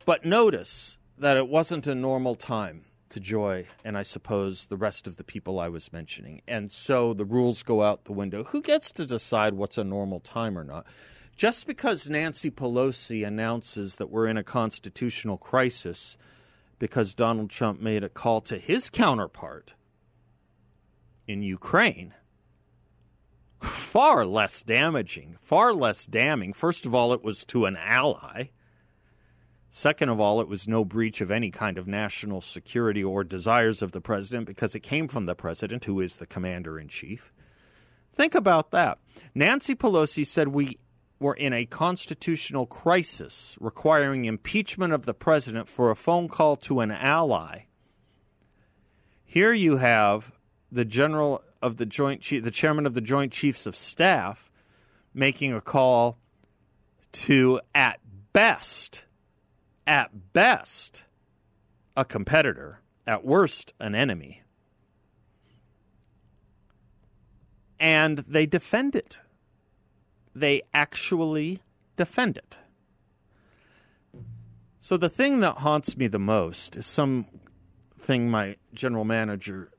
But 0.05 0.25
notice 0.25 0.97
that 1.19 1.37
it 1.37 1.49
wasn't 1.49 1.89
a 1.89 1.95
normal 1.97 2.37
time 2.37 2.85
to 3.11 3.21
Joy 3.21 3.67
and 3.85 3.97
I 3.97 4.03
suppose 4.03 4.67
the 4.67 4.77
rest 4.77 5.07
of 5.07 5.17
the 5.17 5.25
people 5.25 5.61
I 5.61 5.69
was 5.69 5.93
mentioning. 5.93 6.43
And 6.49 6.73
so 6.73 7.13
the 7.13 7.25
rules 7.25 7.63
go 7.63 7.83
out 7.83 8.05
the 8.05 8.13
window. 8.13 8.45
Who 8.45 8.63
gets 8.63 8.91
to 8.93 9.07
decide 9.07 9.55
what's 9.55 9.79
a 9.79 9.85
normal 9.85 10.21
time 10.21 10.59
or 10.59 10.65
not? 10.65 10.87
Just 11.37 11.67
because 11.67 12.09
Nancy 12.09 12.51
Pelosi 12.51 13.27
announces 13.27 13.97
that 13.97 14.11
we're 14.11 14.27
in 14.27 14.37
a 14.37 14.43
constitutional 14.43 15.39
crisis 15.39 16.19
because 16.79 17.15
Donald 17.15 17.51
Trump 17.51 17.81
made 17.81 18.05
a 18.05 18.09
call 18.09 18.41
to 18.43 18.59
his 18.59 18.91
counterpart 18.91 19.75
in 21.27 21.43
Ukraine, 21.43 22.15
far 23.61 24.27
less 24.27 24.63
damaging, 24.63 25.37
far 25.41 25.73
less 25.73 26.07
damning. 26.07 26.53
First 26.53 26.87
of 26.87 26.95
all, 26.95 27.13
it 27.13 27.23
was 27.23 27.45
to 27.47 27.67
an 27.67 27.77
ally. 27.77 28.47
Second 29.73 30.09
of 30.09 30.19
all, 30.19 30.41
it 30.41 30.49
was 30.49 30.67
no 30.67 30.85
breach 30.85 31.21
of 31.21 31.31
any 31.31 31.53
kind 31.53 31.79
of 31.79 31.87
national 31.87 32.41
security 32.41 33.05
or 33.05 33.23
desires 33.23 33.83
of 33.83 33.93
the 33.93 34.01
president 34.01 34.47
because 34.47 34.75
it 34.75 34.81
came 34.81 35.07
from 35.07 35.27
the 35.27 35.37
president, 35.37 35.85
who 35.85 36.01
is 36.01 36.17
the 36.17 36.27
commander 36.27 36.79
in 36.79 36.89
chief. 36.89 37.33
Think 38.13 38.35
about 38.35 38.73
that. 38.73 38.99
Nancy 39.33 39.77
Pelosi 39.77 40.27
said 40.27 40.49
we 40.49 40.77
were 41.21 41.35
in 41.35 41.53
a 41.53 41.67
constitutional 41.67 42.67
crisis 42.67 43.57
requiring 43.61 44.25
impeachment 44.25 44.93
of 44.93 45.07
the 45.07 45.15
president 45.15 45.69
for 45.69 45.91
a 45.91 45.97
phone 45.97 46.27
call 46.27 46.57
to 46.57 46.81
an 46.81 46.91
ally. 46.91 47.67
Here 49.25 49.53
you 49.53 49.77
have 49.77 50.33
the 50.73 50.85
general 50.85 51.45
of 51.63 51.77
the 51.77 51.87
joint 51.87 52.23
chief, 52.23 52.43
the 52.43 52.51
chairman 52.51 52.87
of 52.87 52.95
the 52.95 53.01
Joint 53.01 53.33
Chiefs 53.33 53.67
of 53.67 53.77
Staff, 53.77 54.51
making 55.15 55.53
a 55.53 55.61
call 55.61 56.19
to 57.13 57.61
at 57.73 58.01
best 58.33 59.05
at 59.91 60.33
best, 60.33 61.05
a 61.97 62.05
competitor, 62.05 62.81
at 63.09 63.25
worst, 63.25 63.75
an 63.81 63.93
enemy. 63.93 64.41
And 67.81 68.19
they 68.19 68.47
defend 68.47 68.95
it. 68.95 69.21
They 70.33 70.63
actually 70.73 71.61
defend 71.97 72.39
it. 72.39 72.57
So 74.79 74.97
the 74.97 75.09
thing 75.09 75.41
that 75.41 75.59
haunts 75.59 75.97
me 75.97 76.07
the 76.07 76.21
most 76.21 76.77
is 76.77 76.87
something 76.87 78.31
my 78.31 78.57
general 78.73 79.05
manager, 79.05 79.71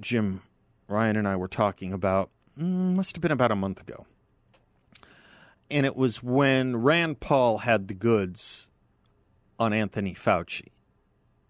Jim 0.00 0.40
Ryan, 0.88 1.16
and 1.16 1.28
I 1.28 1.36
were 1.36 1.48
talking 1.48 1.92
about, 1.92 2.30
mm, 2.58 2.94
must 2.94 3.14
have 3.14 3.20
been 3.20 3.30
about 3.30 3.52
a 3.52 3.56
month 3.56 3.82
ago. 3.82 4.06
And 5.70 5.84
it 5.84 5.96
was 5.96 6.22
when 6.22 6.78
Rand 6.78 7.20
Paul 7.20 7.58
had 7.58 7.88
the 7.88 7.94
goods 7.94 8.69
on 9.60 9.74
Anthony 9.74 10.14
Fauci 10.14 10.68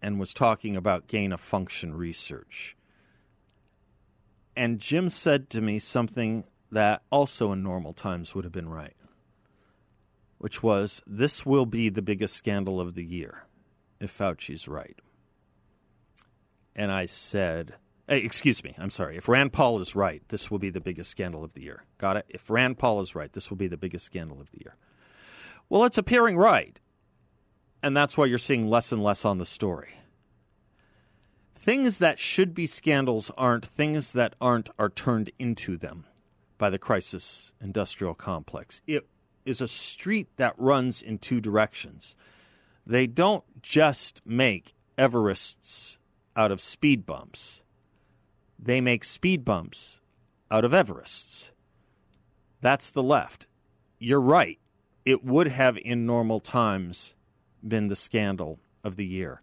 and 0.02 0.18
was 0.18 0.34
talking 0.34 0.76
about 0.76 1.06
gain 1.06 1.32
of 1.32 1.40
function 1.40 1.94
research. 1.94 2.76
And 4.56 4.80
Jim 4.80 5.08
said 5.08 5.48
to 5.50 5.60
me 5.60 5.78
something 5.78 6.44
that 6.72 7.02
also 7.10 7.52
in 7.52 7.62
normal 7.62 7.92
times 7.92 8.34
would 8.34 8.44
have 8.44 8.52
been 8.52 8.68
right, 8.68 8.96
which 10.38 10.62
was 10.62 11.02
this 11.06 11.46
will 11.46 11.66
be 11.66 11.88
the 11.88 12.02
biggest 12.02 12.34
scandal 12.34 12.80
of 12.80 12.94
the 12.94 13.04
year 13.04 13.44
if 14.00 14.16
Fauci's 14.16 14.66
right. 14.66 14.98
And 16.74 16.90
I 16.90 17.06
said, 17.06 17.74
hey, 18.08 18.18
excuse 18.18 18.64
me, 18.64 18.74
I'm 18.76 18.90
sorry. 18.90 19.16
If 19.18 19.28
Rand 19.28 19.52
Paul 19.52 19.80
is 19.80 19.94
right, 19.94 20.22
this 20.28 20.50
will 20.50 20.58
be 20.58 20.70
the 20.70 20.80
biggest 20.80 21.10
scandal 21.10 21.44
of 21.44 21.54
the 21.54 21.62
year. 21.62 21.84
Got 21.98 22.16
it? 22.16 22.26
If 22.28 22.50
Rand 22.50 22.78
Paul 22.78 23.00
is 23.00 23.14
right, 23.14 23.32
this 23.32 23.50
will 23.50 23.56
be 23.56 23.68
the 23.68 23.76
biggest 23.76 24.04
scandal 24.04 24.40
of 24.40 24.50
the 24.50 24.58
year. 24.58 24.76
Well, 25.68 25.84
it's 25.84 25.98
appearing 25.98 26.36
right 26.36 26.80
and 27.82 27.96
that's 27.96 28.16
why 28.16 28.26
you're 28.26 28.38
seeing 28.38 28.68
less 28.68 28.92
and 28.92 29.02
less 29.02 29.24
on 29.24 29.38
the 29.38 29.46
story. 29.46 29.94
Things 31.54 31.98
that 31.98 32.18
should 32.18 32.54
be 32.54 32.66
scandals 32.66 33.30
aren't, 33.36 33.66
things 33.66 34.12
that 34.12 34.34
aren't 34.40 34.70
are 34.78 34.88
turned 34.88 35.30
into 35.38 35.76
them 35.76 36.06
by 36.56 36.70
the 36.70 36.78
crisis 36.78 37.52
industrial 37.60 38.14
complex. 38.14 38.82
It 38.86 39.06
is 39.44 39.60
a 39.60 39.68
street 39.68 40.28
that 40.36 40.54
runs 40.56 41.02
in 41.02 41.18
two 41.18 41.40
directions. 41.40 42.16
They 42.86 43.06
don't 43.06 43.44
just 43.62 44.20
make 44.24 44.74
Everests 44.96 45.98
out 46.36 46.50
of 46.50 46.60
speed 46.60 47.04
bumps, 47.06 47.62
they 48.58 48.80
make 48.80 49.04
speed 49.04 49.44
bumps 49.44 50.00
out 50.50 50.64
of 50.64 50.72
Everests. 50.72 51.50
That's 52.60 52.90
the 52.90 53.02
left. 53.02 53.46
You're 53.98 54.20
right. 54.20 54.58
It 55.04 55.24
would 55.24 55.48
have 55.48 55.78
in 55.78 56.04
normal 56.04 56.40
times 56.40 57.14
been 57.66 57.88
the 57.88 57.96
scandal 57.96 58.58
of 58.82 58.96
the 58.96 59.06
year. 59.06 59.42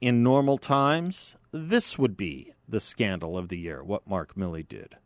In 0.00 0.22
normal 0.22 0.58
times, 0.58 1.36
this 1.52 1.98
would 1.98 2.16
be 2.16 2.52
the 2.68 2.80
scandal 2.80 3.38
of 3.38 3.48
the 3.48 3.58
year, 3.58 3.84
what 3.84 4.06
Mark 4.06 4.34
Milley 4.34 4.66
did. 4.66 4.96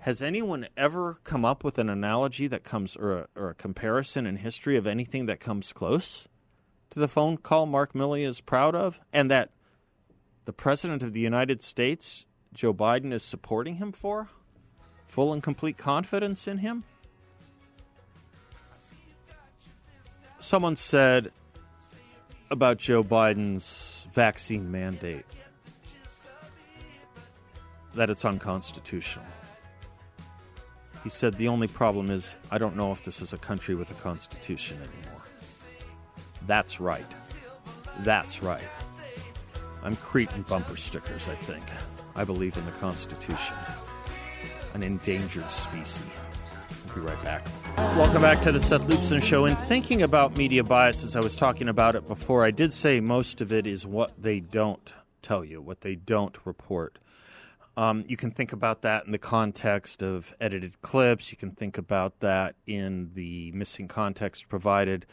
Has 0.00 0.20
anyone 0.20 0.66
ever 0.76 1.18
come 1.24 1.44
up 1.44 1.62
with 1.62 1.78
an 1.78 1.88
analogy 1.88 2.46
that 2.48 2.64
comes, 2.64 2.96
or 2.96 3.12
a, 3.12 3.26
or 3.36 3.50
a 3.50 3.54
comparison 3.54 4.26
in 4.26 4.36
history 4.36 4.76
of 4.76 4.86
anything 4.86 5.26
that 5.26 5.40
comes 5.40 5.72
close 5.72 6.28
to 6.90 6.98
the 6.98 7.08
phone 7.08 7.36
call 7.36 7.66
Mark 7.66 7.92
Milley 7.92 8.26
is 8.26 8.40
proud 8.40 8.74
of? 8.74 9.00
And 9.12 9.30
that 9.30 9.50
the 10.44 10.52
President 10.52 11.02
of 11.02 11.12
the 11.12 11.20
United 11.20 11.62
States, 11.62 12.26
Joe 12.52 12.74
Biden, 12.74 13.12
is 13.12 13.22
supporting 13.22 13.76
him 13.76 13.92
for? 13.92 14.28
Full 15.06 15.32
and 15.32 15.42
complete 15.42 15.78
confidence 15.78 16.48
in 16.48 16.58
him? 16.58 16.84
Someone 20.40 20.74
said 20.74 21.30
about 22.52 22.76
Joe 22.76 23.02
Biden's 23.02 24.06
vaccine 24.12 24.70
mandate 24.70 25.24
that 27.94 28.10
it's 28.10 28.26
unconstitutional. 28.26 29.24
He 31.02 31.08
said 31.08 31.34
the 31.34 31.48
only 31.48 31.66
problem 31.66 32.10
is 32.10 32.36
I 32.50 32.58
don't 32.58 32.76
know 32.76 32.92
if 32.92 33.04
this 33.04 33.22
is 33.22 33.32
a 33.32 33.38
country 33.38 33.74
with 33.74 33.90
a 33.90 33.94
constitution 33.94 34.76
anymore. 34.76 35.22
That's 36.46 36.78
right. 36.78 37.14
That's 38.00 38.42
right. 38.42 38.62
I'm 39.82 39.96
creating 39.96 40.42
bumper 40.42 40.76
stickers, 40.76 41.30
I 41.30 41.34
think. 41.34 41.64
I 42.14 42.24
believe 42.24 42.56
in 42.58 42.66
the 42.66 42.72
Constitution. 42.72 43.56
An 44.74 44.82
endangered 44.82 45.50
species. 45.50 46.21
Be 46.94 47.00
right 47.00 47.22
back. 47.22 47.46
Welcome 47.96 48.20
back 48.20 48.42
to 48.42 48.52
the 48.52 48.60
Seth 48.60 48.86
Leibsohn 48.86 49.22
Show. 49.22 49.46
In 49.46 49.56
thinking 49.56 50.02
about 50.02 50.36
media 50.36 50.62
biases, 50.62 51.16
I 51.16 51.20
was 51.20 51.34
talking 51.34 51.68
about 51.68 51.94
it 51.94 52.06
before. 52.06 52.44
I 52.44 52.50
did 52.50 52.72
say 52.72 53.00
most 53.00 53.40
of 53.40 53.50
it 53.50 53.66
is 53.66 53.86
what 53.86 54.12
they 54.20 54.40
don't 54.40 54.92
tell 55.22 55.42
you, 55.42 55.62
what 55.62 55.80
they 55.80 55.94
don't 55.94 56.36
report. 56.44 56.98
Um, 57.78 58.04
you 58.06 58.18
can 58.18 58.30
think 58.30 58.52
about 58.52 58.82
that 58.82 59.06
in 59.06 59.12
the 59.12 59.18
context 59.18 60.02
of 60.02 60.34
edited 60.38 60.82
clips. 60.82 61.32
You 61.32 61.38
can 61.38 61.52
think 61.52 61.78
about 61.78 62.20
that 62.20 62.56
in 62.66 63.10
the 63.14 63.50
missing 63.52 63.88
context 63.88 64.50
provided 64.50 65.06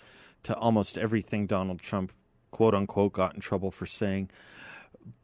to 0.43 0.55
almost 0.55 0.97
everything 0.97 1.47
Donald 1.47 1.79
Trump, 1.79 2.11
quote 2.51 2.75
unquote, 2.75 3.13
got 3.13 3.35
in 3.35 3.39
trouble 3.39 3.71
for 3.71 3.85
saying. 3.85 4.29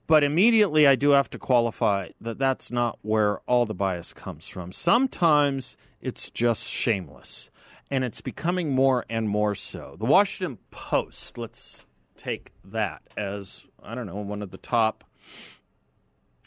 But 0.08 0.24
immediately, 0.24 0.86
I 0.86 0.96
do 0.96 1.12
have 1.12 1.30
to 1.32 1.40
qualify 1.40 2.10
that 2.22 2.38
that's 2.38 2.72
not 2.72 3.00
where 3.02 3.40
all 3.42 3.66
the 3.66 3.74
bias 3.74 4.14
comes 4.14 4.48
from. 4.48 4.72
Sometimes 4.72 5.78
it's 6.00 6.30
just 6.30 6.68
shameless, 6.68 7.50
and 7.90 8.04
it's 8.04 8.22
becoming 8.22 8.72
more 8.72 9.06
and 9.10 9.28
more 9.28 9.56
so. 9.56 9.96
The 9.98 10.06
Washington 10.06 10.60
Post, 10.70 11.38
let's 11.38 11.88
take 12.18 12.52
that 12.64 13.02
as, 13.18 13.66
I 13.82 13.96
don't 13.96 14.06
know, 14.06 14.18
one 14.18 14.44
of 14.44 14.52
the 14.52 14.58
top 14.58 15.04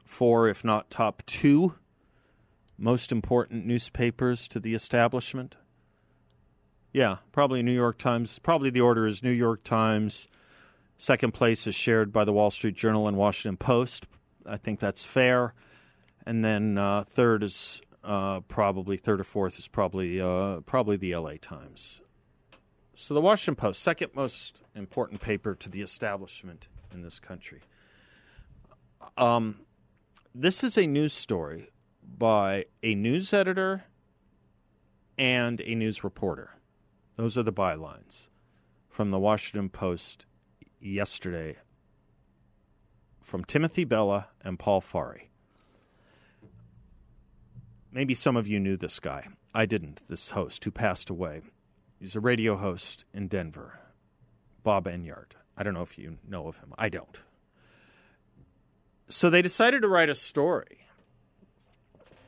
four, 0.05 0.49
if 0.49 0.64
not 0.64 0.90
top 0.90 1.25
two, 1.27 1.75
most 2.79 3.11
important 3.11 3.66
newspapers 3.66 4.47
to 4.49 4.61
the 4.61 4.75
establishment. 4.75 5.57
Yeah, 6.92 7.16
probably 7.33 7.62
New 7.62 7.73
York 7.73 7.99
Times. 7.99 8.38
Probably 8.38 8.71
the 8.71 8.81
order 8.81 9.05
is 9.05 9.23
New 9.23 9.33
York 9.33 9.64
Times, 9.64 10.29
Second 10.99 11.33
place 11.33 11.69
is 11.69 11.77
shared 11.77 12.13
by 12.13 12.25
the 12.25 12.33
Wall 12.33 12.51
Street 12.51 12.75
Journal 12.75 13.07
and 13.07 13.17
Washington 13.17 13.57
Post. 13.57 14.09
I 14.45 14.57
think 14.57 14.81
that's 14.81 15.05
fair. 15.05 15.53
and 16.27 16.45
then 16.45 16.77
uh, 16.77 17.05
third 17.05 17.45
is 17.45 17.81
uh, 18.03 18.41
probably 18.41 18.97
third 18.97 19.21
or 19.21 19.25
fourth 19.25 19.59
is 19.59 19.69
probably 19.69 20.21
uh, 20.21 20.61
probably 20.63 20.97
the 20.97 21.13
L.A. 21.13 21.39
Times. 21.39 22.01
So 22.95 23.15
the 23.15 23.21
Washington 23.21 23.55
Post, 23.55 23.81
second 23.81 24.11
most 24.17 24.63
important 24.75 25.21
paper 25.21 25.55
to 25.55 25.69
the 25.69 25.83
establishment 25.83 26.67
in 26.93 27.03
this 27.03 27.21
country. 27.21 27.61
Um, 29.17 29.61
this 30.35 30.65
is 30.65 30.77
a 30.77 30.87
news 30.87 31.13
story 31.13 31.69
by 32.03 32.65
a 32.83 32.97
news 32.97 33.33
editor 33.33 33.85
and 35.17 35.61
a 35.61 35.77
news 35.77 36.03
reporter. 36.03 36.57
Those 37.17 37.39
are 37.39 37.45
the 37.45 37.53
bylines 37.53 38.29
from 38.89 39.13
the 39.13 39.19
Washington 39.21 39.69
Post 39.69 40.27
yesterday 40.81 41.57
from 43.23 43.45
Timothy 43.45 43.85
Bella 43.85 44.29
and 44.43 44.59
Paul 44.59 44.81
Farhi. 44.81 45.29
Maybe 47.93 48.14
some 48.14 48.37
of 48.37 48.47
you 48.47 48.61
knew 48.61 48.77
this 48.77 49.01
guy. 49.01 49.29
I 49.55 49.67
didn't, 49.67 50.03
this 50.09 50.31
host 50.31 50.64
who 50.64 50.71
passed 50.71 51.11
away. 51.11 51.43
He's 51.99 52.17
a 52.17 52.21
radio 52.21 52.57
host 52.57 53.05
in 53.12 53.29
Denver, 53.29 53.81
Bob 54.62 54.87
Enyart. 54.87 55.33
I 55.57 55.62
don't 55.62 55.75
know 55.75 55.83
if 55.83 55.99
you 55.99 56.19
know 56.27 56.47
of 56.47 56.59
him. 56.59 56.73
I 56.79 56.88
don't. 56.88 57.21
So 59.09 59.31
they 59.31 59.43
decided 59.43 59.83
to 59.83 59.88
write 59.88 60.11
a 60.11 60.14
story 60.14 60.87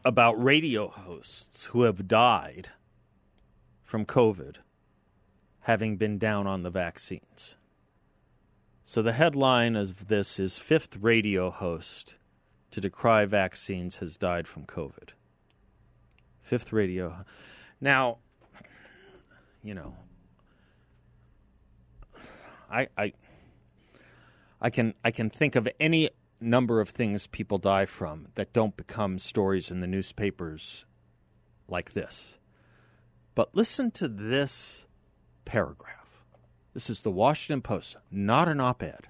about 0.04 0.42
radio 0.42 0.88
hosts 0.88 1.66
who 1.66 1.82
have 1.82 2.08
died 2.08 2.70
from 3.82 4.06
COVID 4.06 4.56
having 5.60 5.96
been 5.96 6.18
down 6.18 6.46
on 6.46 6.62
the 6.62 6.70
vaccines. 6.70 7.56
So 8.90 9.02
the 9.02 9.12
headline 9.12 9.76
of 9.76 10.08
this 10.08 10.40
is 10.40 10.58
Fifth 10.58 10.96
radio 10.96 11.50
host 11.50 12.16
to 12.72 12.80
decry 12.80 13.24
vaccines 13.24 13.98
has 13.98 14.16
died 14.16 14.48
from 14.48 14.64
COVID. 14.64 15.10
Fifth 16.42 16.72
radio. 16.72 17.24
Now, 17.80 18.18
you 19.62 19.74
know, 19.74 19.94
I 22.68 22.88
I 22.98 23.12
I 24.60 24.70
can 24.70 24.94
I 25.04 25.12
can 25.12 25.30
think 25.30 25.54
of 25.54 25.68
any 25.78 26.10
number 26.40 26.80
of 26.80 26.88
things 26.88 27.28
people 27.28 27.58
die 27.58 27.86
from 27.86 28.26
that 28.34 28.52
don't 28.52 28.76
become 28.76 29.20
stories 29.20 29.70
in 29.70 29.78
the 29.78 29.86
newspapers 29.86 30.84
like 31.68 31.92
this. 31.92 32.38
But 33.36 33.54
listen 33.54 33.92
to 33.92 34.08
this 34.08 34.84
paragraph. 35.44 35.99
This 36.72 36.88
is 36.88 37.02
the 37.02 37.10
Washington 37.10 37.62
Post, 37.62 37.96
not 38.12 38.48
an 38.48 38.60
op 38.60 38.82
ed. 38.82 39.08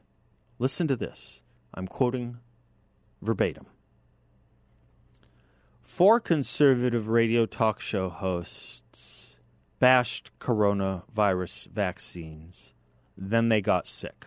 Listen 0.58 0.88
to 0.88 0.96
this. 0.96 1.42
I'm 1.74 1.86
quoting 1.86 2.38
verbatim. 3.20 3.66
Four 5.82 6.20
conservative 6.20 7.08
radio 7.08 7.44
talk 7.44 7.80
show 7.80 8.08
hosts 8.08 9.36
bashed 9.78 10.30
coronavirus 10.38 11.68
vaccines, 11.68 12.72
then 13.16 13.50
they 13.50 13.60
got 13.60 13.86
sick. 13.86 14.26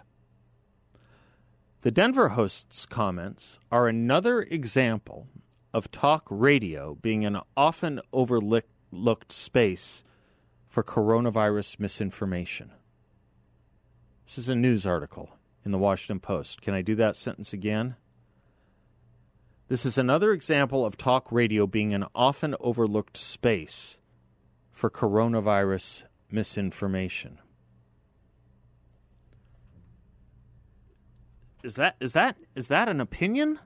The 1.81 1.91
Denver 1.91 2.29
host's 2.29 2.85
comments 2.85 3.59
are 3.71 3.87
another 3.87 4.43
example 4.43 5.27
of 5.73 5.91
talk 5.91 6.27
radio 6.29 6.95
being 7.01 7.25
an 7.25 7.39
often 7.57 7.99
overlooked 8.13 9.31
space 9.31 10.03
for 10.69 10.83
coronavirus 10.83 11.79
misinformation. 11.79 12.71
This 14.25 14.37
is 14.37 14.49
a 14.49 14.55
news 14.55 14.85
article 14.85 15.29
in 15.65 15.71
the 15.71 15.77
Washington 15.77 16.19
Post. 16.19 16.61
Can 16.61 16.73
I 16.73 16.81
do 16.81 16.95
that 16.95 17.15
sentence 17.15 17.53
again? 17.53 17.95
This 19.67 19.85
is 19.85 19.97
another 19.97 20.31
example 20.31 20.85
of 20.85 20.97
talk 20.97 21.31
radio 21.31 21.67
being 21.67 21.93
an 21.93 22.05
often 22.13 22.55
overlooked 22.59 23.17
space 23.17 23.99
for 24.71 24.89
coronavirus 24.89 26.03
misinformation. 26.31 27.39
Is 31.63 31.75
that 31.75 31.95
is 31.99 32.13
that 32.13 32.35
is 32.55 32.67
that 32.67 32.89
an 32.89 32.99
opinion? 32.99 33.59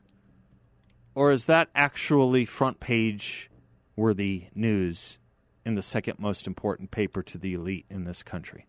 Or 1.16 1.32
is 1.32 1.46
that 1.46 1.70
actually 1.74 2.46
front 2.46 2.80
page 2.80 3.50
worthy 3.96 4.50
news 4.54 5.18
in 5.66 5.74
the 5.74 5.82
second 5.82 6.20
most 6.20 6.46
important 6.46 6.92
paper 6.92 7.24
to 7.24 7.40
the 7.40 7.56
elite 7.56 7.86
in 7.90 8.04
this 8.04 8.22
country? 8.22 8.68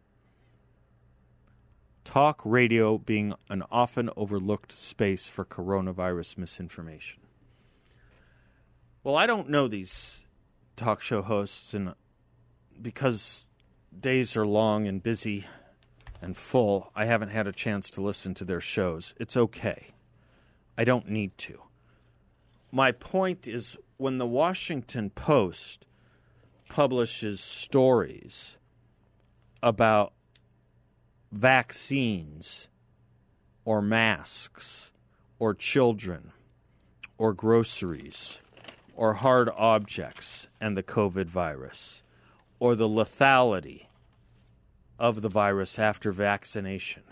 Talk 2.08 2.40
radio 2.42 2.96
being 2.96 3.34
an 3.50 3.62
often 3.70 4.08
overlooked 4.16 4.72
space 4.72 5.28
for 5.28 5.44
coronavirus 5.44 6.38
misinformation. 6.38 7.20
Well, 9.04 9.14
I 9.14 9.26
don't 9.26 9.50
know 9.50 9.68
these 9.68 10.24
talk 10.74 11.02
show 11.02 11.20
hosts, 11.20 11.74
and 11.74 11.92
because 12.80 13.44
days 14.00 14.38
are 14.38 14.46
long 14.46 14.88
and 14.88 15.02
busy 15.02 15.44
and 16.22 16.34
full, 16.34 16.90
I 16.96 17.04
haven't 17.04 17.28
had 17.28 17.46
a 17.46 17.52
chance 17.52 17.90
to 17.90 18.00
listen 18.00 18.32
to 18.36 18.44
their 18.46 18.62
shows. 18.62 19.14
It's 19.20 19.36
okay. 19.36 19.88
I 20.78 20.84
don't 20.84 21.10
need 21.10 21.36
to. 21.36 21.60
My 22.72 22.90
point 22.90 23.46
is 23.46 23.76
when 23.98 24.16
the 24.16 24.26
Washington 24.26 25.10
Post 25.10 25.86
publishes 26.70 27.42
stories 27.42 28.56
about 29.62 30.14
vaccines 31.32 32.68
or 33.64 33.82
masks 33.82 34.92
or 35.38 35.54
children 35.54 36.32
or 37.18 37.32
groceries 37.32 38.38
or 38.96 39.14
hard 39.14 39.50
objects 39.56 40.48
and 40.60 40.76
the 40.76 40.82
COVID 40.82 41.26
virus 41.26 42.02
or 42.58 42.74
the 42.74 42.88
lethality 42.88 43.86
of 44.98 45.22
the 45.22 45.28
virus 45.28 45.78
after 45.78 46.10
vaccination. 46.10 47.02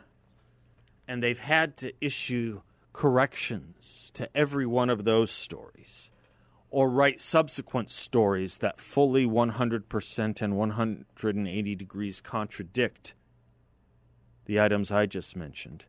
And 1.07 1.23
they've 1.23 1.39
had 1.39 1.77
to 1.79 1.93
issue 2.01 2.63
corrections 2.93 4.11
to 4.15 4.29
every 4.37 4.67
one 4.67 4.91
of 4.91 5.05
those 5.05 5.31
stories 5.31 6.11
or 6.71 6.91
write 6.91 7.21
subsequent 7.21 7.91
stories 7.91 8.59
that 8.59 8.81
fully 8.81 9.27
100% 9.27 10.43
and 10.43 10.57
180 10.57 11.75
degrees 11.77 12.21
contradict 12.21 13.15
the 14.47 14.61
items 14.61 14.91
I 14.91 15.07
just 15.07 15.37
mentioned. 15.37 15.85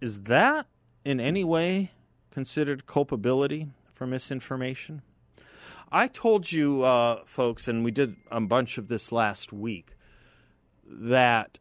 Is 0.00 0.22
that 0.22 0.66
in 1.04 1.20
any 1.20 1.44
way 1.44 1.90
considered 2.30 2.86
culpability 2.86 3.68
for 3.94 4.06
misinformation? 4.06 5.02
I 5.90 6.08
told 6.08 6.50
you, 6.50 6.82
uh, 6.82 7.22
folks, 7.24 7.68
and 7.68 7.84
we 7.84 7.90
did 7.90 8.16
a 8.30 8.40
bunch 8.40 8.78
of 8.78 8.88
this 8.88 9.12
last 9.12 9.52
week, 9.52 9.94
that 10.84 11.58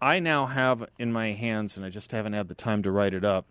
I 0.00 0.20
now 0.20 0.46
have 0.46 0.88
in 0.98 1.12
my 1.12 1.32
hands, 1.32 1.76
and 1.76 1.84
I 1.84 1.90
just 1.90 2.12
haven't 2.12 2.34
had 2.34 2.48
the 2.48 2.54
time 2.54 2.82
to 2.84 2.90
write 2.92 3.14
it 3.14 3.24
up, 3.24 3.46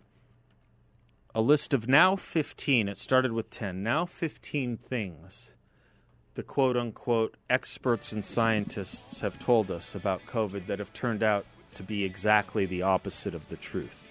a 1.34 1.42
list 1.42 1.74
of 1.74 1.86
now 1.86 2.16
15. 2.16 2.88
It 2.88 2.96
started 2.96 3.32
with 3.32 3.50
10. 3.50 3.82
Now 3.82 4.06
15 4.06 4.78
things 4.78 5.52
the 6.38 6.44
quote 6.44 6.76
unquote 6.76 7.34
experts 7.50 8.12
and 8.12 8.24
scientists 8.24 9.22
have 9.22 9.40
told 9.40 9.72
us 9.72 9.96
about 9.96 10.24
COVID 10.26 10.66
that 10.66 10.78
have 10.78 10.92
turned 10.92 11.20
out 11.20 11.44
to 11.74 11.82
be 11.82 12.04
exactly 12.04 12.64
the 12.64 12.80
opposite 12.80 13.34
of 13.34 13.48
the 13.48 13.56
truth. 13.56 14.06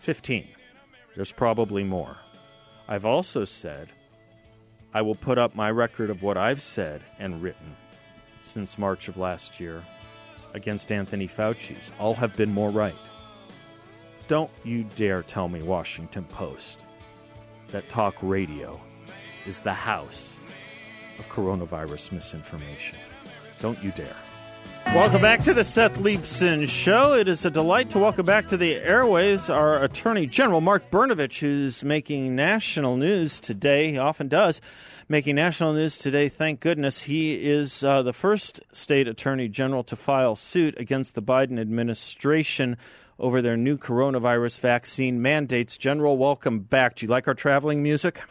15. 0.00 0.46
There's 1.16 1.32
probably 1.32 1.82
more. 1.82 2.18
I've 2.86 3.06
also 3.06 3.46
said 3.46 3.88
I 4.92 5.00
will 5.00 5.14
put 5.14 5.38
up 5.38 5.54
my 5.54 5.70
record 5.70 6.10
of 6.10 6.22
what 6.22 6.36
I've 6.36 6.60
said 6.60 7.00
and 7.18 7.42
written 7.42 7.74
since 8.42 8.76
March 8.76 9.08
of 9.08 9.16
last 9.16 9.58
year 9.58 9.82
against 10.52 10.92
Anthony 10.92 11.26
Fauci's. 11.26 11.90
All 11.98 12.12
have 12.16 12.36
been 12.36 12.52
more 12.52 12.68
right. 12.68 12.94
Don't 14.28 14.50
you 14.62 14.84
dare 14.94 15.22
tell 15.22 15.48
me, 15.48 15.62
Washington 15.62 16.24
Post, 16.24 16.80
that 17.68 17.88
talk 17.88 18.16
radio 18.20 18.78
is 19.46 19.60
the 19.60 19.72
house 19.72 20.40
of 21.18 21.28
coronavirus 21.28 22.12
misinformation. 22.12 22.98
Don't 23.60 23.82
you 23.82 23.90
dare. 23.92 24.16
Welcome 24.86 25.22
back 25.22 25.40
to 25.44 25.54
the 25.54 25.64
Seth 25.64 25.98
Leibsohn 25.98 26.68
Show. 26.68 27.14
It 27.14 27.26
is 27.26 27.44
a 27.46 27.50
delight 27.50 27.88
to 27.90 27.98
welcome 27.98 28.26
back 28.26 28.48
to 28.48 28.56
the 28.58 28.74
airways 28.74 29.48
our 29.48 29.82
Attorney 29.82 30.26
General, 30.26 30.60
Mark 30.60 30.90
Brnovich, 30.90 31.40
who's 31.40 31.82
making 31.82 32.36
national 32.36 32.96
news 32.96 33.40
today. 33.40 33.92
He 33.92 33.98
often 33.98 34.28
does. 34.28 34.60
Making 35.08 35.36
national 35.36 35.72
news 35.72 35.96
today, 35.96 36.28
thank 36.28 36.60
goodness. 36.60 37.02
He 37.02 37.34
is 37.34 37.82
uh, 37.82 38.02
the 38.02 38.12
first 38.12 38.60
state 38.72 39.08
attorney 39.08 39.48
general 39.48 39.82
to 39.84 39.96
file 39.96 40.36
suit 40.36 40.78
against 40.78 41.14
the 41.14 41.22
Biden 41.22 41.58
administration 41.58 42.76
over 43.18 43.40
their 43.40 43.56
new 43.56 43.78
coronavirus 43.78 44.60
vaccine 44.60 45.22
mandates. 45.22 45.78
General, 45.78 46.18
welcome 46.18 46.60
back. 46.60 46.96
Do 46.96 47.06
you 47.06 47.10
like 47.10 47.28
our 47.28 47.34
traveling 47.34 47.82
music? 47.82 48.22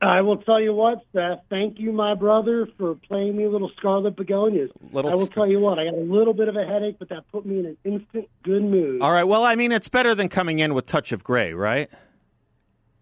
I 0.00 0.20
will 0.20 0.36
tell 0.36 0.60
you 0.60 0.74
what, 0.74 1.02
Seth. 1.14 1.40
Thank 1.48 1.78
you, 1.78 1.90
my 1.90 2.14
brother, 2.14 2.68
for 2.76 2.94
playing 2.94 3.36
me 3.36 3.46
little 3.46 3.70
Scarlet 3.78 4.14
Begonias. 4.14 4.70
Little 4.92 5.10
I 5.10 5.14
will 5.14 5.26
sc- 5.26 5.32
tell 5.32 5.46
you 5.46 5.58
what. 5.58 5.78
I 5.78 5.84
got 5.86 5.94
a 5.94 5.96
little 5.96 6.34
bit 6.34 6.48
of 6.48 6.56
a 6.56 6.66
headache, 6.66 6.96
but 6.98 7.08
that 7.08 7.30
put 7.32 7.46
me 7.46 7.60
in 7.60 7.66
an 7.66 7.76
instant 7.84 8.28
good 8.42 8.62
mood. 8.62 9.00
All 9.00 9.10
right. 9.12 9.24
Well, 9.24 9.44
I 9.44 9.54
mean, 9.56 9.72
it's 9.72 9.88
better 9.88 10.14
than 10.14 10.28
coming 10.28 10.58
in 10.58 10.74
with 10.74 10.84
touch 10.86 11.12
of 11.12 11.24
gray, 11.24 11.54
right? 11.54 11.88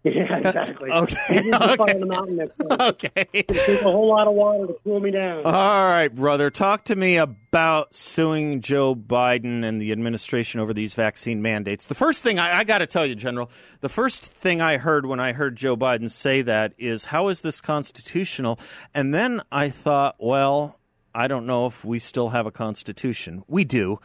Yeah, 0.13 0.37
exactly. 0.37 0.91
Okay, 0.95 1.39
okay. 1.39 1.75
fire 1.75 1.95
on 1.95 1.99
the 1.99 2.05
mountain 2.05 2.35
next 2.35 2.57
time. 2.57 2.77
Okay. 2.79 3.25
It 3.33 3.47
takes 3.47 3.81
a 3.81 3.91
whole 3.91 4.07
lot 4.07 4.27
of 4.27 4.35
water 4.35 4.67
to 4.67 4.75
cool 4.83 4.99
me 4.99 5.09
down. 5.09 5.45
All 5.45 5.51
right, 5.89 6.13
brother. 6.13 6.51
Talk 6.51 6.83
to 6.85 6.95
me 6.95 7.17
about 7.17 7.95
suing 7.95 8.61
Joe 8.61 8.93
Biden 8.93 9.63
and 9.65 9.81
the 9.81 9.91
administration 9.91 10.59
over 10.59 10.73
these 10.73 10.93
vaccine 10.93 11.41
mandates. 11.41 11.87
The 11.87 11.95
first 11.95 12.21
thing 12.21 12.37
I, 12.37 12.59
I 12.59 12.63
got 12.63 12.79
to 12.79 12.87
tell 12.87 13.05
you, 13.05 13.15
General, 13.15 13.49
the 13.81 13.89
first 13.89 14.25
thing 14.25 14.61
I 14.61 14.77
heard 14.77 15.07
when 15.07 15.19
I 15.19 15.33
heard 15.33 15.55
Joe 15.55 15.75
Biden 15.75 16.11
say 16.11 16.43
that 16.43 16.73
is, 16.77 17.05
how 17.05 17.29
is 17.29 17.41
this 17.41 17.59
constitutional? 17.59 18.59
And 18.93 19.11
then 19.11 19.41
I 19.51 19.71
thought, 19.71 20.17
well, 20.19 20.79
I 21.15 21.27
don't 21.27 21.47
know 21.47 21.65
if 21.65 21.83
we 21.83 21.97
still 21.97 22.29
have 22.29 22.45
a 22.45 22.51
constitution. 22.51 23.43
We 23.47 23.63
do. 23.63 23.99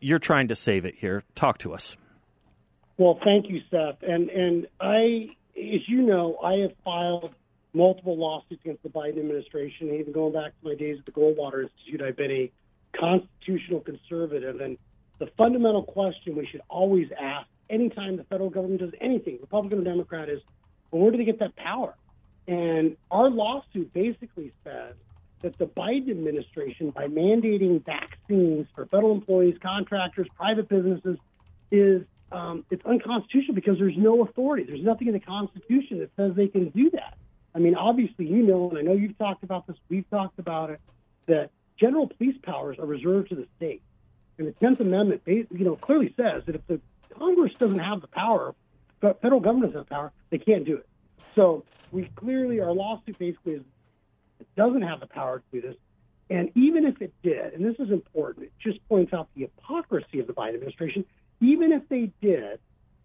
You're 0.00 0.18
trying 0.18 0.48
to 0.48 0.56
save 0.56 0.84
it 0.84 0.96
here. 0.96 1.22
Talk 1.36 1.58
to 1.58 1.72
us. 1.72 1.96
Well, 2.96 3.18
thank 3.24 3.48
you, 3.48 3.60
Seth. 3.70 4.02
And 4.02 4.30
and 4.30 4.66
I, 4.80 5.30
as 5.56 5.88
you 5.88 6.02
know, 6.02 6.38
I 6.42 6.54
have 6.58 6.72
filed 6.84 7.34
multiple 7.72 8.16
lawsuits 8.16 8.62
against 8.64 8.82
the 8.82 8.88
Biden 8.88 9.18
administration. 9.18 9.94
Even 9.94 10.12
going 10.12 10.32
back 10.32 10.52
to 10.60 10.68
my 10.68 10.74
days 10.74 10.98
at 10.98 11.06
the 11.06 11.12
Goldwater 11.12 11.62
Institute, 11.62 12.02
I've 12.02 12.16
been 12.16 12.30
a 12.30 12.52
constitutional 12.98 13.80
conservative. 13.80 14.60
And 14.60 14.78
the 15.18 15.28
fundamental 15.36 15.82
question 15.82 16.36
we 16.36 16.46
should 16.46 16.62
always 16.68 17.08
ask 17.20 17.46
anytime 17.70 18.16
the 18.16 18.24
federal 18.24 18.50
government 18.50 18.80
does 18.80 18.92
anything, 19.00 19.38
Republican 19.40 19.80
or 19.80 19.84
Democrat, 19.84 20.28
is 20.28 20.40
well, 20.90 21.02
where 21.02 21.10
do 21.10 21.18
they 21.18 21.24
get 21.24 21.40
that 21.40 21.56
power? 21.56 21.94
And 22.46 22.96
our 23.10 23.30
lawsuit 23.30 23.92
basically 23.92 24.52
says 24.62 24.94
that 25.42 25.58
the 25.58 25.66
Biden 25.66 26.10
administration, 26.10 26.90
by 26.90 27.06
mandating 27.06 27.84
vaccines 27.84 28.66
for 28.74 28.86
federal 28.86 29.12
employees, 29.12 29.56
contractors, 29.62 30.28
private 30.36 30.68
businesses, 30.68 31.18
is 31.70 32.02
um, 32.34 32.64
it's 32.70 32.84
unconstitutional 32.84 33.54
because 33.54 33.78
there's 33.78 33.96
no 33.96 34.22
authority. 34.22 34.64
There's 34.64 34.82
nothing 34.82 35.06
in 35.06 35.14
the 35.14 35.20
Constitution 35.20 36.00
that 36.00 36.10
says 36.16 36.32
they 36.34 36.48
can 36.48 36.70
do 36.70 36.90
that. 36.90 37.16
I 37.54 37.60
mean, 37.60 37.76
obviously, 37.76 38.26
you 38.26 38.42
know, 38.42 38.70
and 38.70 38.78
I 38.78 38.82
know 38.82 38.92
you've 38.92 39.16
talked 39.16 39.44
about 39.44 39.66
this. 39.66 39.76
We've 39.88 40.08
talked 40.10 40.38
about 40.40 40.70
it. 40.70 40.80
That 41.26 41.50
general 41.78 42.08
police 42.08 42.36
powers 42.42 42.78
are 42.78 42.86
reserved 42.86 43.28
to 43.30 43.36
the 43.36 43.46
state, 43.56 43.82
and 44.36 44.48
the 44.48 44.52
Tenth 44.52 44.80
Amendment, 44.80 45.22
you 45.26 45.46
know, 45.50 45.76
clearly 45.76 46.12
says 46.16 46.42
that 46.46 46.56
if 46.56 46.66
the 46.66 46.80
Congress 47.16 47.52
doesn't 47.58 47.78
have 47.78 48.00
the 48.00 48.08
power, 48.08 48.54
the 49.00 49.14
federal 49.22 49.40
government 49.40 49.72
doesn't 49.72 49.88
have 49.88 49.96
power, 49.96 50.12
they 50.30 50.38
can't 50.38 50.64
do 50.64 50.76
it. 50.76 50.88
So 51.36 51.64
we 51.92 52.10
clearly, 52.16 52.60
our 52.60 52.72
lawsuit 52.72 53.18
basically 53.18 53.54
is 53.54 53.62
it 54.40 54.48
doesn't 54.56 54.82
have 54.82 55.00
the 55.00 55.06
power 55.06 55.38
to 55.38 55.60
do 55.60 55.66
this. 55.66 55.76
And 56.30 56.50
even 56.56 56.84
if 56.84 57.00
it 57.00 57.12
did, 57.22 57.52
and 57.54 57.64
this 57.64 57.76
is 57.78 57.90
important, 57.92 58.46
it 58.46 58.52
just 58.58 58.86
points 58.88 59.12
out 59.12 59.28
the 59.36 59.42
hypocrisy 59.42 60.20
of 60.20 60.26
the 60.26 60.32
Biden 60.32 60.54
administration. 60.54 61.04
Even 61.44 61.72
if 61.72 61.88
they 61.88 62.10
did, 62.20 62.58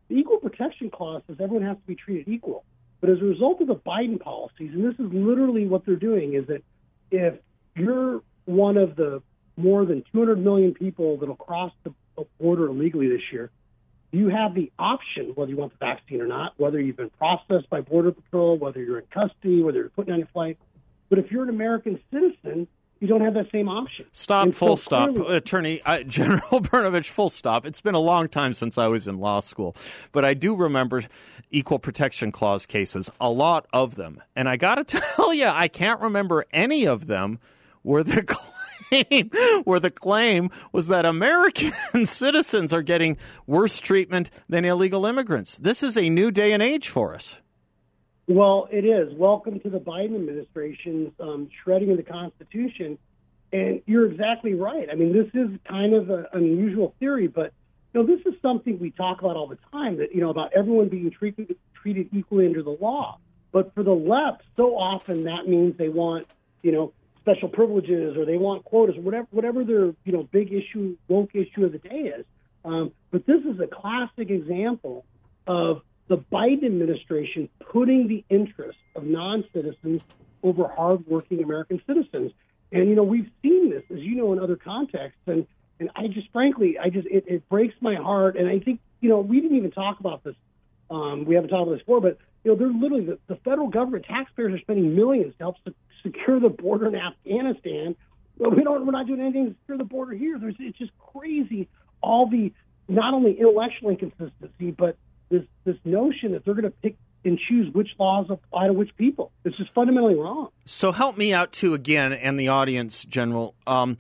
the 0.08 0.16
Equal 0.16 0.38
Protection 0.38 0.90
Clause 0.90 1.22
says 1.28 1.38
everyone 1.40 1.68
has 1.68 1.78
to 1.78 1.84
be 1.86 1.96
treated 1.96 2.28
equal. 2.28 2.64
But 3.02 3.10
as 3.10 3.20
a 3.22 3.26
result 3.26 3.62
of 3.62 3.68
the 3.68 3.76
Biden 3.76 4.20
policies, 4.20 4.72
and 4.74 4.84
this 4.84 4.94
is 4.94 5.12
literally 5.12 5.68
what 5.68 5.86
they're 5.86 5.96
doing, 5.96 6.34
is 6.34 6.48
that 6.48 6.64
if 7.12 7.36
you're 7.76 8.22
one 8.46 8.78
of 8.78 8.96
the 8.96 9.22
more 9.56 9.86
than 9.86 10.04
200 10.12 10.44
million 10.44 10.74
people 10.74 11.18
that'll 11.18 11.36
cross 11.36 11.72
the 11.84 11.94
border 12.40 12.68
illegally 12.68 13.08
this 13.08 13.22
year, 13.32 13.52
you 14.12 14.30
have 14.30 14.56
the 14.56 14.72
option 14.80 15.34
whether 15.36 15.52
you 15.52 15.58
want 15.58 15.72
the 15.78 15.86
vaccine 15.86 16.22
or 16.22 16.28
not, 16.28 16.54
whether 16.58 16.80
you've 16.80 16.98
been 16.98 17.12
processed 17.12 17.70
by 17.70 17.82
Border 17.82 18.12
Patrol, 18.12 18.58
whether 18.58 18.82
you're 18.82 19.00
in 19.00 19.06
custody, 19.14 19.62
whether 19.62 19.80
you're 19.80 19.90
put 19.90 20.10
on 20.10 20.18
your 20.18 20.28
flight. 20.28 20.58
But 21.10 21.20
if 21.20 21.32
you're 21.32 21.44
an 21.44 21.50
American 21.50 22.00
citizen, 22.12 22.68
you 23.00 23.08
don't 23.08 23.22
have 23.22 23.34
that 23.36 23.52
same 23.52 23.68
option. 23.70 24.06
Stop, 24.12 24.46
And 24.46 24.56
so 24.56 24.66
full 24.68 24.78
stop. 24.78 25.14
clearly- 25.16 25.36
Attorney 25.38 25.82
uh, 25.86 26.04
General 26.08 26.62
Brnovich, 26.62 27.10
full 27.10 27.30
stop. 27.30 27.66
It's 27.66 27.82
been 27.82 27.96
a 27.96 28.00
long 28.00 28.28
time 28.28 28.54
since 28.54 28.78
I 28.78 28.88
was 28.88 29.08
in 29.08 29.18
law 29.20 29.40
school, 29.40 29.76
but 30.12 30.24
I 30.26 30.34
do 30.34 30.56
remember 30.56 31.04
equal 31.52 31.80
protection 31.80 32.32
clause 32.32 32.66
cases, 32.66 33.10
a 33.20 33.30
lot 33.32 33.66
of 33.74 33.96
them. 33.96 34.22
And 34.36 34.48
I 34.50 34.58
got 34.58 34.76
to 34.76 34.84
tell 35.16 35.34
you, 35.34 35.48
I 35.48 35.68
can't 35.68 36.02
remember 36.02 36.46
any 36.52 36.86
of 36.86 37.08
them 37.08 37.40
where 37.82 38.04
the 38.04 38.24
claim 38.92 39.30
where 39.66 39.80
the 39.80 39.92
claim 39.92 40.50
was 40.72 40.88
that 40.88 41.06
American 41.06 42.06
citizens 42.08 42.74
are 42.74 42.82
getting 42.82 43.18
worse 43.46 43.80
treatment 43.80 44.32
than 44.50 44.66
illegal 44.66 45.06
immigrants. 45.06 45.58
This 45.60 45.84
is 45.84 45.96
a 45.96 46.10
new 46.10 46.32
day 46.32 46.54
and 46.54 46.64
age 46.64 46.90
for 46.90 47.14
us. 47.14 47.40
Well, 48.30 48.68
it 48.72 48.86
is. 48.86 49.12
Welcome 49.18 49.60
to 49.62 49.72
the 49.72 49.80
Biden 49.80 50.14
administration's 50.14 51.12
um, 51.20 51.50
shredding 51.64 51.90
of 51.90 51.98
the 51.98 52.04
Constitution. 52.04 53.00
And 53.52 53.82
you're 53.88 54.06
exactly 54.06 54.54
right. 54.54 54.88
I 54.88 54.94
mean, 54.94 55.14
this 55.14 55.26
is 55.34 55.50
kind 55.68 55.96
of 55.96 56.12
an 56.12 56.28
unusual 56.34 56.94
theory, 57.00 57.26
but 57.26 57.52
you 57.92 58.00
know, 58.00 58.06
this 58.06 58.24
is 58.28 58.40
something 58.40 58.78
we 58.78 58.92
talk 58.92 59.22
about 59.22 59.36
all 59.36 59.48
the 59.48 59.58
time. 59.72 59.98
That 59.98 60.14
you 60.14 60.22
know 60.22 60.30
about 60.30 60.54
everyone 60.56 60.90
being 60.90 61.10
treated 61.10 61.56
treated 61.74 62.10
equally 62.14 62.46
under 62.46 62.62
the 62.62 62.78
law. 62.80 63.18
But 63.52 63.74
for 63.74 63.82
the 63.82 63.96
left, 63.96 64.44
so 64.56 64.76
often 64.76 65.24
that 65.24 65.48
means 65.48 65.76
they 65.80 65.90
want 65.90 66.28
you 66.62 66.72
know 66.72 66.94
special 67.22 67.50
privileges 67.50 68.16
or 68.16 68.26
they 68.26 68.38
want 68.38 68.64
quotas 68.64 68.96
or 68.96 69.02
whatever 69.02 69.28
whatever 69.32 69.64
their 69.64 69.86
you 70.04 70.12
know 70.12 70.30
big 70.32 70.54
issue 70.54 70.96
woke 71.08 71.32
issue 71.34 71.66
of 71.66 71.72
the 71.72 71.80
day 71.80 72.14
is. 72.16 72.26
Um, 72.64 72.92
but 73.10 73.26
this 73.26 73.42
is 73.42 73.60
a 73.60 73.66
classic 73.66 74.30
example 74.30 75.04
of 75.48 75.82
the 76.10 76.18
Biden 76.18 76.66
administration 76.66 77.48
putting 77.72 78.08
the 78.08 78.26
interests 78.30 78.82
of 78.96 79.06
non-citizens 79.06 80.02
over 80.44 80.68
hardworking 80.68 81.42
American 81.42 81.82
citizens. 81.88 82.32
And 82.72 82.90
you 82.90 82.96
know 82.96 83.04
we've 83.04 83.30
seen 83.42 83.70
this, 83.70 83.84
as 83.92 84.00
you 84.00 84.16
know, 84.16 84.34
in 84.34 84.40
other 84.40 84.56
contexts. 84.56 85.22
And 85.28 85.48
and 85.80 85.90
I 85.96 86.08
just 86.08 86.30
frankly, 86.32 86.78
I 86.78 86.90
just 86.90 87.08
it, 87.08 87.26
it 87.28 87.48
breaks 87.48 87.76
my 87.80 87.96
heart. 87.96 88.36
And 88.36 88.50
I 88.50 88.60
think 88.60 88.82
you 89.00 89.10
know 89.10 89.20
we 89.20 89.40
didn't 89.40 89.58
even 89.58 89.72
talk 89.72 90.00
about 90.00 90.24
this. 90.24 90.36
Um, 90.92 91.26
we 91.26 91.36
haven't 91.36 91.52
talked 91.52 91.68
about 91.68 91.74
this 91.74 91.82
before, 91.82 92.02
but 92.02 92.18
you 92.44 92.52
know 92.52 92.58
they're 92.58 92.68
literally 92.68 93.06
the, 93.06 93.20
the 93.28 93.36
federal 93.38 93.68
government 93.68 94.06
taxpayers 94.06 94.54
are 94.54 94.60
spending 94.60 94.96
millions 94.96 95.34
to 95.38 95.44
help 95.44 95.56
se- 95.66 95.76
secure 96.04 96.40
the 96.40 96.50
border 96.50 96.88
in 96.88 96.96
Afghanistan. 96.96 97.96
But 98.40 98.56
we 98.56 98.64
don't. 98.64 98.86
We're 98.86 98.92
not 98.92 99.06
doing 99.06 99.22
anything 99.22 99.48
to 99.48 99.56
secure 99.62 99.78
the 99.78 99.84
border 99.84 100.14
here. 100.14 100.40
There's 100.40 100.56
it's 100.60 100.78
just 100.78 100.92
crazy. 100.98 101.68
All 102.02 102.28
the 102.28 102.52
not 102.88 103.14
only 103.14 103.34
intellectual 103.34 103.92
inconsistency, 103.92 104.72
but 104.72 104.98
this 105.30 105.44
this 105.64 105.78
notion 105.86 106.34
that 106.34 106.46
they're 106.46 106.54
going 106.54 106.64
to 106.66 106.72
pick 106.72 106.96
and 107.26 107.38
choose 107.38 107.74
which 107.74 107.90
laws 108.00 108.28
apply 108.30 108.68
to 108.68 108.74
which 108.74 108.96
people. 108.98 109.32
It's 109.44 109.58
just 109.58 109.74
fundamentally 109.74 110.16
wrong. 110.16 110.50
So 110.66 110.92
help 110.92 111.18
me 111.18 111.34
out 111.34 111.52
too 111.52 111.74
again, 111.74 112.14
and 112.14 112.40
the 112.40 112.48
audience, 112.48 113.06
General. 113.06 113.56
Um, 113.68 113.98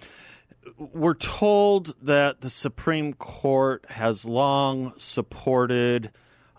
we're 0.77 1.15
told 1.15 1.95
that 2.01 2.41
the 2.41 2.49
Supreme 2.49 3.13
Court 3.13 3.85
has 3.89 4.23
long 4.23 4.93
supported 4.97 6.11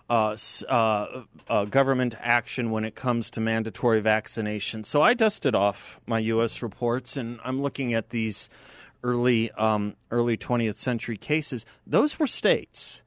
uh, 0.09 0.35
uh, 0.67 1.23
uh, 1.47 1.65
government 1.65 2.15
action 2.19 2.69
when 2.69 2.83
it 2.83 2.95
comes 2.95 3.29
to 3.31 3.39
mandatory 3.39 4.01
vaccination. 4.01 4.83
So 4.83 5.01
I 5.01 5.13
dusted 5.13 5.55
off 5.55 6.01
my 6.05 6.19
U.S. 6.19 6.61
reports, 6.61 7.15
and 7.15 7.39
I'm 7.45 7.61
looking 7.61 7.93
at 7.93 8.09
these 8.09 8.49
early 9.03 9.51
um, 9.51 9.95
early 10.11 10.37
20th 10.37 10.77
century 10.77 11.17
cases. 11.17 11.65
Those 11.87 12.19
were 12.19 12.27
states. 12.27 13.03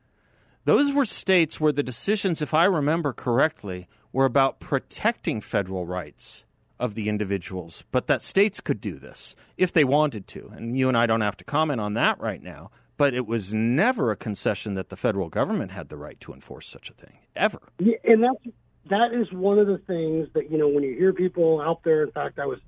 Those 0.67 0.95
were 0.95 1.05
states 1.05 1.61
where 1.61 1.73
the 1.73 1.83
decisions, 1.83 2.41
if 2.41 2.55
I 2.55 2.65
remember 2.65 3.13
correctly, 3.13 3.87
were 4.13 4.25
about 4.25 4.61
protecting 4.61 5.43
federal 5.43 5.85
rights 5.85 6.47
of 6.81 6.95
the 6.95 7.09
individuals, 7.09 7.85
but 7.93 8.07
that 8.07 8.23
states 8.23 8.61
could 8.61 8.81
do 8.81 8.99
this 8.99 9.37
if 9.59 9.73
they 9.73 9.85
wanted 9.85 10.27
to. 10.29 10.51
And 10.55 10.79
you 10.79 10.89
and 10.89 10.97
I 10.97 11.07
don't 11.07 11.21
have 11.21 11.37
to 11.37 11.45
comment 11.45 11.83
on 11.83 11.93
that 11.95 12.19
right 12.19 12.43
now, 12.43 12.71
but 12.97 13.13
it 13.13 13.27
was 13.27 13.53
never 13.53 14.11
a 14.11 14.17
concession 14.17 14.75
that 14.75 14.89
the 14.89 14.97
federal 14.97 15.29
government 15.29 15.73
had 15.73 15.91
the 15.91 15.99
right 15.99 16.19
to 16.21 16.33
enforce 16.33 16.67
such 16.67 16.89
a 16.89 16.95
thing, 16.95 17.19
ever. 17.37 17.61
Yeah, 17.79 17.97
and 18.05 18.23
that's 18.23 18.57
that 18.89 19.13
is 19.13 19.31
one 19.33 19.59
of 19.59 19.67
the 19.67 19.79
things 19.79 20.29
that 20.33 20.51
you 20.51 20.57
know 20.57 20.69
when 20.69 20.83
you 20.83 20.95
hear 20.97 21.13
people 21.13 21.61
out 21.61 21.83
there. 21.85 22.03
In 22.03 22.11
fact, 22.11 22.39
I 22.39 22.47
was 22.47 22.59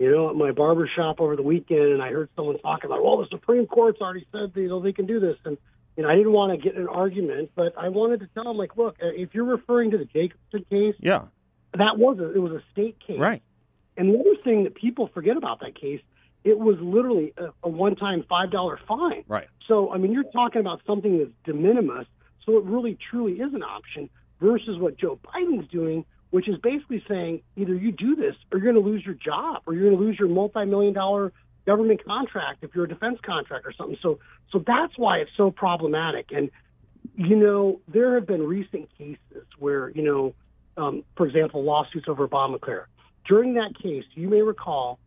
you 0.00 0.10
know 0.10 0.30
at 0.30 0.36
my 0.36 0.50
barber 0.50 0.90
shop 0.96 1.20
over 1.20 1.36
the 1.36 1.42
weekend, 1.42 1.92
and 1.92 2.02
I 2.02 2.10
heard 2.10 2.28
someone 2.34 2.58
talking 2.58 2.86
about, 2.90 3.04
well, 3.04 3.18
the 3.18 3.28
Supreme 3.30 3.66
Court's 3.66 4.00
already 4.00 4.26
said 4.32 4.50
you 4.56 4.68
know 4.68 4.80
they 4.80 4.92
can 4.92 5.06
do 5.06 5.20
this, 5.20 5.36
and 5.44 5.56
know 6.02 6.10
I 6.10 6.16
didn't 6.16 6.32
want 6.32 6.52
to 6.52 6.58
get 6.58 6.74
in 6.76 6.82
an 6.82 6.88
argument, 6.88 7.50
but 7.54 7.76
I 7.78 7.88
wanted 7.88 8.20
to 8.20 8.28
tell 8.34 8.50
him, 8.50 8.56
like, 8.56 8.76
look, 8.76 8.96
uh, 9.02 9.08
if 9.08 9.34
you're 9.34 9.44
referring 9.44 9.92
to 9.92 9.98
the 9.98 10.04
Jacobson 10.04 10.64
case, 10.70 10.94
Yeah, 11.00 11.22
that 11.74 11.98
was 11.98 12.18
a, 12.18 12.32
it 12.32 12.38
was 12.38 12.52
a 12.52 12.62
state 12.72 12.98
case, 13.06 13.18
right. 13.18 13.42
And 13.96 14.12
the 14.12 14.18
other 14.18 14.36
thing 14.44 14.64
that 14.64 14.74
people 14.74 15.08
forget 15.14 15.36
about 15.36 15.60
that 15.60 15.74
case, 15.74 16.02
it 16.44 16.58
was 16.58 16.76
literally 16.80 17.32
a, 17.38 17.46
a 17.62 17.68
one-time 17.68 18.24
five 18.28 18.50
dollar 18.50 18.78
fine. 18.86 19.24
Right. 19.26 19.48
So 19.68 19.92
I 19.92 19.98
mean, 19.98 20.12
you're 20.12 20.30
talking 20.32 20.60
about 20.60 20.82
something 20.86 21.18
that's 21.18 21.30
de 21.44 21.54
minimis. 21.54 22.06
So 22.44 22.58
it 22.58 22.64
really 22.64 22.96
truly 23.10 23.40
is 23.40 23.52
an 23.54 23.62
option 23.62 24.08
versus 24.40 24.78
what 24.78 24.96
Joe 24.98 25.18
Biden's 25.26 25.68
doing, 25.68 26.04
which 26.30 26.48
is 26.48 26.56
basically 26.58 27.02
saying 27.08 27.42
either 27.56 27.74
you 27.74 27.90
do 27.90 28.14
this 28.14 28.36
or 28.52 28.58
you're 28.58 28.72
going 28.72 28.84
to 28.84 28.88
lose 28.88 29.04
your 29.04 29.14
job 29.16 29.62
or 29.66 29.74
you're 29.74 29.88
going 29.88 29.98
to 29.98 30.04
lose 30.04 30.18
your 30.18 30.28
multi-million 30.28 30.92
dollar 30.92 31.32
government 31.66 32.04
contract 32.04 32.62
if 32.62 32.74
you're 32.74 32.84
a 32.84 32.88
defense 32.88 33.18
contractor 33.24 33.68
or 33.68 33.72
something. 33.72 33.98
So 34.02 34.18
so 34.52 34.62
that's 34.66 34.96
why 34.96 35.18
it's 35.18 35.30
so 35.36 35.50
problematic. 35.50 36.30
And 36.32 36.50
you 37.14 37.36
know, 37.36 37.80
there 37.88 38.14
have 38.14 38.26
been 38.26 38.46
recent 38.46 38.88
cases 38.96 39.46
where 39.58 39.90
you 39.90 40.02
know 40.02 40.34
um, 40.76 41.04
for 41.16 41.26
example, 41.26 41.62
lawsuits 41.64 42.06
over 42.08 42.28
Obamacare. 42.28 42.84
During 43.26 43.54
that 43.54 43.72
case, 43.82 44.04
you 44.14 44.28
may 44.28 44.42
recall 44.42 44.98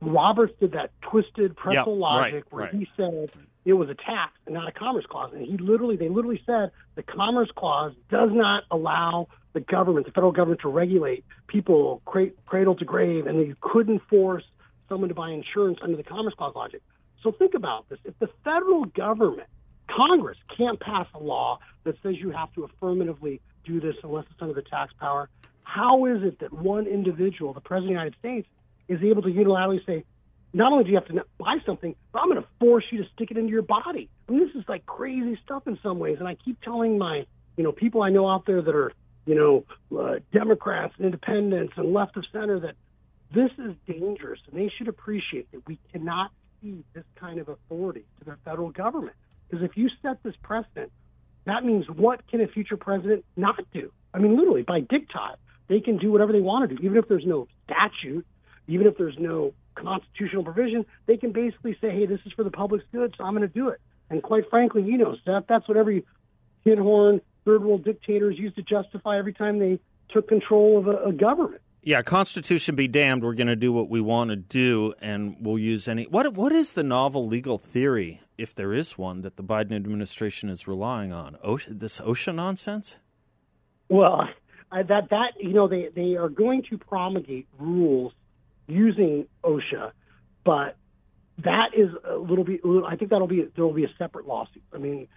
Roberts 0.00 0.54
did 0.60 0.72
that 0.72 0.90
twisted 1.02 1.56
pretzel 1.56 1.94
Yep, 1.94 2.00
logic 2.00 2.34
right, 2.34 2.44
where 2.52 2.64
right. 2.64 2.74
he 2.74 2.88
said 2.96 3.30
it 3.64 3.74
was 3.74 3.88
a 3.88 3.94
tax 3.94 4.32
and 4.46 4.54
not 4.54 4.68
a 4.68 4.72
commerce 4.72 5.04
clause. 5.08 5.32
And 5.34 5.44
he 5.44 5.56
literally, 5.56 5.96
they 5.96 6.08
literally 6.08 6.42
said 6.44 6.70
the 6.94 7.02
commerce 7.02 7.50
clause 7.54 7.92
does 8.10 8.30
not 8.32 8.64
allow 8.70 9.28
the 9.52 9.60
government, 9.60 10.06
the 10.06 10.12
federal 10.12 10.32
government, 10.32 10.62
to 10.62 10.68
regulate 10.68 11.24
people 11.46 12.02
cradle 12.46 12.74
to 12.74 12.84
grave, 12.84 13.26
and 13.26 13.38
you 13.46 13.56
couldn't 13.60 14.02
force 14.08 14.44
someone 14.92 15.08
to 15.08 15.14
buy 15.14 15.30
insurance 15.30 15.78
under 15.82 15.96
the 15.96 16.02
commerce 16.02 16.34
clause 16.36 16.54
logic. 16.54 16.82
So 17.22 17.32
think 17.32 17.54
about 17.54 17.88
this: 17.88 17.98
if 18.04 18.18
the 18.18 18.28
federal 18.44 18.84
government, 18.84 19.48
Congress, 19.88 20.36
can't 20.56 20.78
pass 20.78 21.06
a 21.14 21.18
law 21.18 21.60
that 21.84 21.96
says 22.02 22.16
you 22.18 22.30
have 22.30 22.52
to 22.54 22.64
affirmatively 22.64 23.40
do 23.64 23.80
this 23.80 23.96
unless 24.02 24.26
it's 24.30 24.42
under 24.42 24.54
the 24.54 24.62
tax 24.62 24.92
power, 25.00 25.30
how 25.62 26.04
is 26.06 26.22
it 26.22 26.40
that 26.40 26.52
one 26.52 26.86
individual, 26.86 27.54
the 27.54 27.60
president 27.60 27.96
of 27.96 27.96
the 27.96 28.04
United 28.04 28.18
States, 28.18 28.48
is 28.88 29.00
able 29.02 29.22
to 29.22 29.28
unilaterally 29.28 29.84
say, 29.86 30.04
not 30.52 30.72
only 30.72 30.84
do 30.84 30.90
you 30.90 30.96
have 30.96 31.06
to 31.06 31.24
buy 31.38 31.56
something, 31.64 31.94
but 32.12 32.20
I'm 32.20 32.28
going 32.28 32.42
to 32.42 32.48
force 32.60 32.84
you 32.90 33.02
to 33.02 33.08
stick 33.14 33.30
it 33.30 33.38
into 33.38 33.50
your 33.50 33.62
body. 33.62 34.10
I 34.28 34.32
mean, 34.32 34.46
this 34.46 34.54
is 34.54 34.68
like 34.68 34.84
crazy 34.84 35.38
stuff 35.44 35.66
in 35.66 35.78
some 35.82 35.98
ways. 35.98 36.16
And 36.18 36.28
I 36.28 36.34
keep 36.34 36.60
telling 36.60 36.98
my, 36.98 37.24
you 37.56 37.64
know, 37.64 37.72
people 37.72 38.02
I 38.02 38.10
know 38.10 38.28
out 38.28 38.44
there 38.44 38.60
that 38.60 38.74
are, 38.74 38.92
you 39.24 39.34
know, 39.34 39.64
uh, 39.98 40.16
Democrats 40.32 40.92
and 40.98 41.06
independents 41.06 41.72
and 41.76 41.94
left 41.94 42.16
of 42.16 42.24
center 42.32 42.60
that 42.60 42.74
this 43.34 43.50
is 43.58 43.74
dangerous, 43.86 44.40
and 44.50 44.60
they 44.60 44.70
should 44.76 44.88
appreciate 44.88 45.50
that 45.52 45.66
we 45.66 45.78
cannot 45.92 46.30
cede 46.60 46.84
this 46.94 47.04
kind 47.16 47.38
of 47.38 47.48
authority 47.48 48.04
to 48.18 48.24
the 48.24 48.36
federal 48.44 48.70
government. 48.70 49.16
Because 49.48 49.64
if 49.64 49.76
you 49.76 49.88
set 50.02 50.22
this 50.22 50.34
precedent, 50.42 50.90
that 51.44 51.64
means 51.64 51.86
what 51.88 52.26
can 52.28 52.40
a 52.40 52.46
future 52.46 52.76
president 52.76 53.24
not 53.36 53.60
do? 53.72 53.90
I 54.14 54.18
mean, 54.18 54.36
literally, 54.36 54.62
by 54.62 54.80
diktat, 54.80 55.36
they 55.68 55.80
can 55.80 55.98
do 55.98 56.12
whatever 56.12 56.32
they 56.32 56.40
want 56.40 56.68
to 56.68 56.76
do, 56.76 56.82
even 56.82 56.98
if 56.98 57.08
there's 57.08 57.26
no 57.26 57.48
statute, 57.64 58.26
even 58.68 58.86
if 58.86 58.96
there's 58.96 59.18
no 59.18 59.54
constitutional 59.74 60.44
provision. 60.44 60.84
They 61.06 61.16
can 61.16 61.32
basically 61.32 61.76
say, 61.80 61.90
"Hey, 61.90 62.06
this 62.06 62.20
is 62.26 62.32
for 62.32 62.44
the 62.44 62.50
public's 62.50 62.84
good, 62.92 63.14
so 63.16 63.24
I'm 63.24 63.34
going 63.34 63.48
to 63.48 63.52
do 63.52 63.68
it." 63.68 63.80
And 64.10 64.22
quite 64.22 64.48
frankly, 64.50 64.82
you 64.82 64.98
know, 64.98 65.16
Seth, 65.24 65.46
that's 65.48 65.66
what 65.66 65.76
every 65.76 66.04
tin 66.64 66.78
horn 66.78 67.20
third 67.44 67.64
world 67.64 67.84
dictators 67.84 68.38
used 68.38 68.56
to 68.56 68.62
justify 68.62 69.18
every 69.18 69.32
time 69.32 69.58
they 69.58 69.80
took 70.10 70.28
control 70.28 70.78
of 70.78 70.86
a, 70.86 71.08
a 71.08 71.12
government. 71.12 71.62
Yeah, 71.84 72.02
Constitution 72.02 72.76
be 72.76 72.86
damned. 72.86 73.24
We're 73.24 73.34
going 73.34 73.48
to 73.48 73.56
do 73.56 73.72
what 73.72 73.88
we 73.88 74.00
want 74.00 74.30
to 74.30 74.36
do, 74.36 74.94
and 75.02 75.36
we'll 75.40 75.58
use 75.58 75.88
any. 75.88 76.04
What 76.04 76.34
What 76.34 76.52
is 76.52 76.74
the 76.74 76.84
novel 76.84 77.26
legal 77.26 77.58
theory, 77.58 78.20
if 78.38 78.54
there 78.54 78.72
is 78.72 78.96
one, 78.96 79.22
that 79.22 79.36
the 79.36 79.42
Biden 79.42 79.72
administration 79.72 80.48
is 80.48 80.68
relying 80.68 81.12
on? 81.12 81.36
OSHA, 81.44 81.80
this 81.80 81.98
OSHA 81.98 82.36
nonsense? 82.36 82.98
Well, 83.88 84.28
I, 84.70 84.84
that 84.84 85.10
that 85.10 85.32
you 85.40 85.52
know 85.52 85.66
they 85.66 85.88
they 85.92 86.14
are 86.14 86.28
going 86.28 86.62
to 86.70 86.78
promulgate 86.78 87.48
rules 87.58 88.12
using 88.68 89.26
OSHA, 89.42 89.90
but 90.44 90.76
that 91.38 91.70
is 91.76 91.88
a 92.08 92.14
little 92.14 92.44
bit. 92.44 92.60
I 92.86 92.94
think 92.94 93.10
that'll 93.10 93.26
be 93.26 93.48
there 93.56 93.64
will 93.64 93.74
be 93.74 93.84
a 93.84 93.94
separate 93.98 94.28
lawsuit. 94.28 94.62
I 94.72 94.78
mean, 94.78 95.08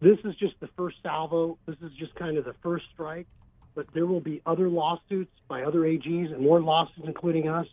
this 0.00 0.18
is 0.24 0.34
just 0.36 0.58
the 0.60 0.68
first 0.76 0.96
salvo. 1.02 1.58
This 1.66 1.76
is 1.82 1.92
just 1.98 2.14
kind 2.14 2.38
of 2.38 2.46
the 2.46 2.54
first 2.62 2.86
strike, 2.94 3.26
but 3.74 3.86
there 3.94 4.06
will 4.06 4.20
be 4.20 4.40
other 4.46 4.68
lawsuits 4.68 5.32
by 5.48 5.62
other 5.62 5.80
AGs 5.80 6.32
and 6.32 6.40
more 6.40 6.60
lawsuits, 6.60 7.06
including 7.06 7.48
us. 7.48 7.66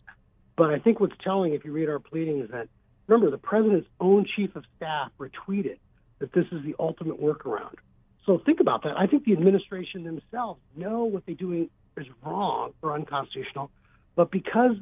But 0.57 0.71
I 0.71 0.79
think 0.79 0.99
what's 0.99 1.15
telling, 1.23 1.53
if 1.53 1.63
you 1.65 1.71
read 1.71 1.89
our 1.89 1.99
pleading, 1.99 2.41
is 2.41 2.49
that 2.51 2.67
remember 3.07 3.31
the 3.31 3.37
president's 3.37 3.87
own 3.99 4.25
chief 4.35 4.55
of 4.55 4.63
staff 4.77 5.11
retweeted 5.19 5.77
that 6.19 6.33
this 6.33 6.45
is 6.51 6.63
the 6.63 6.75
ultimate 6.79 7.21
workaround. 7.21 7.75
So 8.25 8.39
think 8.45 8.59
about 8.59 8.83
that. 8.83 8.97
I 8.97 9.07
think 9.07 9.25
the 9.25 9.33
administration 9.33 10.03
themselves 10.03 10.59
know 10.75 11.05
what 11.05 11.25
they're 11.25 11.35
doing 11.35 11.69
is 11.97 12.05
wrong 12.23 12.73
or 12.81 12.93
unconstitutional, 12.93 13.71
but 14.15 14.31
because 14.31 14.75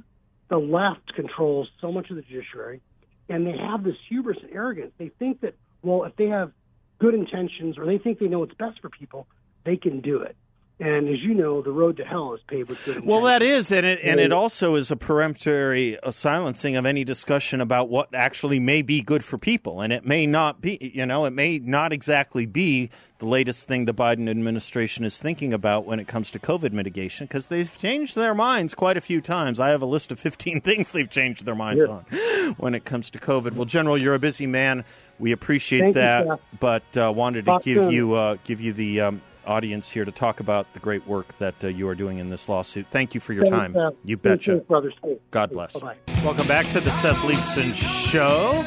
the 0.49 0.57
left 0.57 1.13
controls 1.15 1.69
so 1.79 1.91
much 1.91 2.09
of 2.09 2.17
the 2.17 2.21
judiciary 2.23 2.81
and 3.29 3.45
they 3.45 3.55
have 3.57 3.83
this 3.83 3.95
hubris 4.09 4.37
and 4.41 4.51
arrogance, 4.51 4.91
they 4.97 5.09
think 5.19 5.41
that, 5.41 5.55
well, 5.81 6.03
if 6.03 6.15
they 6.17 6.27
have 6.27 6.51
good 6.99 7.13
intentions 7.13 7.77
or 7.77 7.85
they 7.85 7.97
think 7.97 8.19
they 8.19 8.27
know 8.27 8.39
what's 8.39 8.53
best 8.55 8.81
for 8.81 8.89
people, 8.89 9.27
they 9.63 9.77
can 9.77 10.01
do 10.01 10.21
it. 10.21 10.35
And 10.81 11.09
as 11.09 11.19
you 11.21 11.33
know, 11.33 11.61
the 11.61 11.71
road 11.71 11.97
to 11.97 12.05
hell 12.05 12.33
is 12.33 12.39
paved 12.47 12.69
with 12.69 12.77
good 12.85 12.95
intentions. 12.97 13.05
Well, 13.11 13.21
that 13.23 13.43
is, 13.43 13.69
and 13.69 13.85
it 13.85 13.99
and 14.01 14.17
it 14.19 14.31
also 14.31 14.75
is 14.75 14.89
a 14.91 14.95
peremptory 14.95 15.97
silencing 16.09 16.77
of 16.77 16.85
any 16.85 17.03
discussion 17.03 17.59
about 17.59 17.89
what 17.89 18.15
actually 18.15 18.59
may 18.61 18.81
be 18.81 19.01
good 19.01 19.25
for 19.25 19.37
people, 19.37 19.81
and 19.81 19.91
it 19.91 20.05
may 20.05 20.25
not 20.25 20.61
be. 20.61 20.77
You 20.95 21.05
know, 21.05 21.25
it 21.25 21.31
may 21.31 21.59
not 21.59 21.91
exactly 21.91 22.45
be 22.45 22.89
the 23.19 23.25
latest 23.25 23.67
thing 23.67 23.83
the 23.83 23.93
Biden 23.93 24.29
administration 24.29 25.03
is 25.03 25.17
thinking 25.19 25.51
about 25.51 25.85
when 25.85 25.99
it 25.99 26.07
comes 26.07 26.31
to 26.31 26.39
COVID 26.39 26.71
mitigation, 26.71 27.25
because 27.27 27.47
they've 27.47 27.77
changed 27.77 28.15
their 28.15 28.33
minds 28.33 28.73
quite 28.73 28.95
a 28.95 29.01
few 29.01 29.19
times. 29.19 29.59
I 29.59 29.69
have 29.71 29.81
a 29.81 29.85
list 29.85 30.13
of 30.13 30.19
fifteen 30.19 30.61
things 30.69 30.91
they've 30.91 31.09
changed 31.09 31.45
their 31.45 31.55
minds 31.55 31.83
Yeah. 31.85 31.91
on 31.91 32.55
when 32.57 32.73
it 32.73 32.85
comes 32.85 33.09
to 33.09 33.19
COVID. 33.19 33.51
Well, 33.53 33.65
General, 33.65 33.97
you're 33.97 34.15
a 34.15 34.19
busy 34.19 34.47
man. 34.47 34.85
We 35.19 35.33
appreciate 35.33 35.81
Thank 35.81 35.95
that, 35.95 36.25
Seth. 36.25 36.39
but 36.61 36.97
uh, 36.97 37.11
wanted 37.13 37.41
to 37.45 37.51
Talk 37.51 37.63
give 37.63 37.77
soon. 37.79 37.91
you 37.91 38.13
uh, 38.13 38.37
give 38.45 38.61
you 38.61 38.71
the 38.71 39.01
um, 39.01 39.21
audience 39.45 39.89
here 39.91 40.05
to 40.05 40.11
talk 40.11 40.39
about 40.39 40.71
the 40.73 40.79
great 40.79 41.05
work 41.07 41.35
that 41.39 41.63
uh, 41.63 41.67
you 41.67 41.87
are 41.87 41.95
doing 41.95 42.17
in 42.19 42.29
this 42.29 42.47
lawsuit. 42.49 42.85
Thank 42.91 43.15
you 43.15 43.21
for 43.21 43.33
your 43.33 43.45
Thanks, 43.45 43.57
time. 43.57 43.73
Seth. 43.73 43.93
You 44.03 44.17
betcha. 44.17 44.57
safe, 44.59 44.67
brothers. 44.67 44.93
God 45.31 45.49
bless. 45.51 45.73
Bye-bye. 45.79 45.95
Welcome 46.23 46.47
back 46.47 46.69
to 46.71 46.79
the 46.81 46.91
Seth 46.91 47.15
Leibsohn 47.17 47.73
Show. 47.75 48.63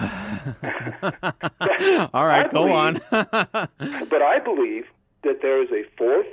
All 2.14 2.26
right, 2.26 2.46
I 2.46 2.48
go 2.52 2.70
on. 2.70 2.94
but 3.10 4.22
I 4.22 4.38
believe 4.38 4.84
that 5.24 5.40
there 5.42 5.62
is 5.62 5.70
a 5.72 5.82
fourth, 5.96 6.26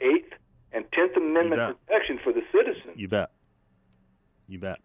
eighth, 0.00 0.32
and 0.72 0.84
tenth 0.92 1.16
Amendment 1.16 1.76
protection 1.86 2.18
for 2.22 2.32
the 2.32 2.42
citizen. 2.52 2.92
you 2.94 3.08
bet. 3.08 3.30
You 4.48 4.58
bet. 4.58 4.78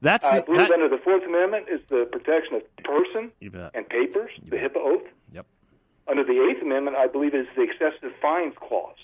That's 0.00 0.26
I 0.26 0.40
the, 0.40 0.46
believe 0.46 0.60
that- 0.68 0.70
under 0.72 0.88
the 0.88 0.98
Fourth 1.02 1.22
Amendment 1.24 1.66
is 1.70 1.80
the 1.88 2.08
protection 2.10 2.54
of 2.56 2.62
person 2.84 3.32
and 3.74 3.88
papers, 3.88 4.30
the 4.44 4.50
bet. 4.56 4.72
HIPAA 4.72 4.76
oath. 4.78 5.02
Yep. 5.32 5.46
Under 6.08 6.24
the 6.24 6.48
Eighth 6.50 6.62
Amendment, 6.62 6.96
I 6.96 7.06
believe 7.06 7.34
is 7.34 7.46
the 7.54 7.62
excessive 7.62 8.12
fines 8.20 8.54
clause. 8.58 8.96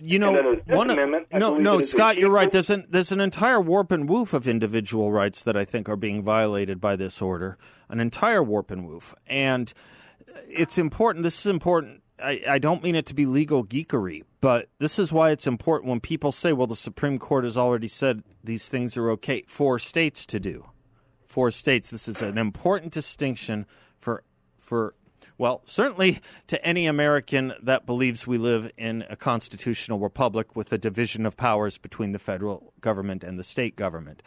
You 0.00 0.18
know, 0.18 0.28
And 0.28 0.36
then 0.38 0.44
the 0.56 0.62
Fifth 0.64 0.76
one 0.76 0.90
Amendment, 0.90 1.26
I 1.32 1.38
no, 1.38 1.56
no, 1.56 1.78
it 1.78 1.82
is 1.82 1.88
a 1.90 1.92
Scott, 1.92 2.16
you're 2.18 2.30
right. 2.30 2.50
There's 2.50 2.70
an 2.70 2.86
there's 2.90 3.12
an 3.12 3.20
entire 3.20 3.60
warp 3.60 3.92
and 3.92 4.08
woof 4.08 4.32
of 4.34 4.48
individual 4.48 5.12
rights 5.12 5.44
that 5.44 5.56
I 5.56 5.64
think 5.64 5.88
are 5.88 5.94
being 5.96 6.22
violated 6.24 6.80
by 6.80 6.96
this 6.96 7.22
order. 7.22 7.56
An 7.88 8.00
entire 8.00 8.42
warp 8.42 8.70
and 8.72 8.84
woof, 8.88 9.14
and 9.28 9.72
it's 10.48 10.76
important. 10.76 11.22
This 11.22 11.38
is 11.38 11.46
important. 11.46 12.02
I, 12.22 12.42
I 12.48 12.58
don't 12.58 12.82
mean 12.82 12.94
it 12.94 13.06
to 13.06 13.14
be 13.14 13.26
legal 13.26 13.64
geekery, 13.64 14.22
but 14.40 14.68
this 14.78 14.98
is 14.98 15.12
why 15.12 15.30
it's 15.30 15.46
important 15.46 15.90
when 15.90 16.00
people 16.00 16.32
say, 16.32 16.52
"Well, 16.52 16.66
the 16.66 16.76
Supreme 16.76 17.18
Court 17.18 17.44
has 17.44 17.56
already 17.56 17.88
said 17.88 18.22
these 18.42 18.68
things 18.68 18.96
are 18.96 19.10
okay 19.12 19.44
for 19.46 19.78
states 19.78 20.26
to 20.26 20.40
do." 20.40 20.66
For 21.26 21.50
states, 21.50 21.90
this 21.90 22.08
is 22.08 22.22
an 22.22 22.38
important 22.38 22.92
distinction 22.92 23.66
for 23.96 24.24
for 24.58 24.94
well, 25.40 25.62
certainly 25.64 26.20
to 26.48 26.62
any 26.62 26.86
American 26.86 27.54
that 27.62 27.86
believes 27.86 28.26
we 28.26 28.36
live 28.36 28.70
in 28.76 29.06
a 29.08 29.16
constitutional 29.16 29.98
republic 29.98 30.54
with 30.54 30.70
a 30.70 30.76
division 30.76 31.24
of 31.24 31.34
powers 31.34 31.78
between 31.78 32.12
the 32.12 32.18
federal 32.18 32.74
government 32.82 33.24
and 33.24 33.38
the 33.38 33.42
state 33.42 33.74
government. 33.74 34.22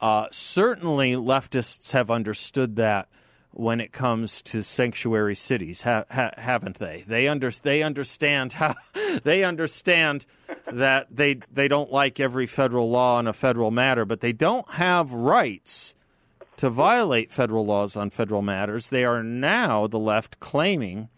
Uh, 0.00 0.26
certainly, 0.32 1.12
leftists 1.12 1.92
have 1.92 2.10
understood 2.10 2.74
that 2.74 3.08
when 3.50 3.80
it 3.80 3.92
comes 3.92 4.42
to 4.42 4.62
sanctuary 4.62 5.34
cities, 5.34 5.82
ha- 5.82 6.04
ha- 6.10 6.32
haven't 6.36 6.78
they? 6.78 7.04
They 7.06 7.28
under- 7.28 7.50
they 7.50 7.82
understand 7.82 8.54
how 8.54 8.74
they 9.24 9.44
understand 9.44 10.26
that 10.72 11.08
they 11.10 11.40
they 11.52 11.68
don't 11.68 11.90
like 11.90 12.20
every 12.20 12.46
federal 12.46 12.90
law 12.90 13.16
on 13.16 13.26
a 13.26 13.32
federal 13.32 13.70
matter, 13.70 14.04
but 14.04 14.20
they 14.20 14.32
don't 14.32 14.70
have 14.72 15.12
rights 15.12 15.94
to 16.58 16.68
violate 16.68 17.30
federal 17.30 17.64
laws 17.64 17.96
on 17.96 18.10
federal 18.10 18.42
matters. 18.42 18.90
They 18.90 19.04
are 19.04 19.22
now, 19.22 19.86
the 19.86 19.98
left, 19.98 20.40
claiming 20.40 21.08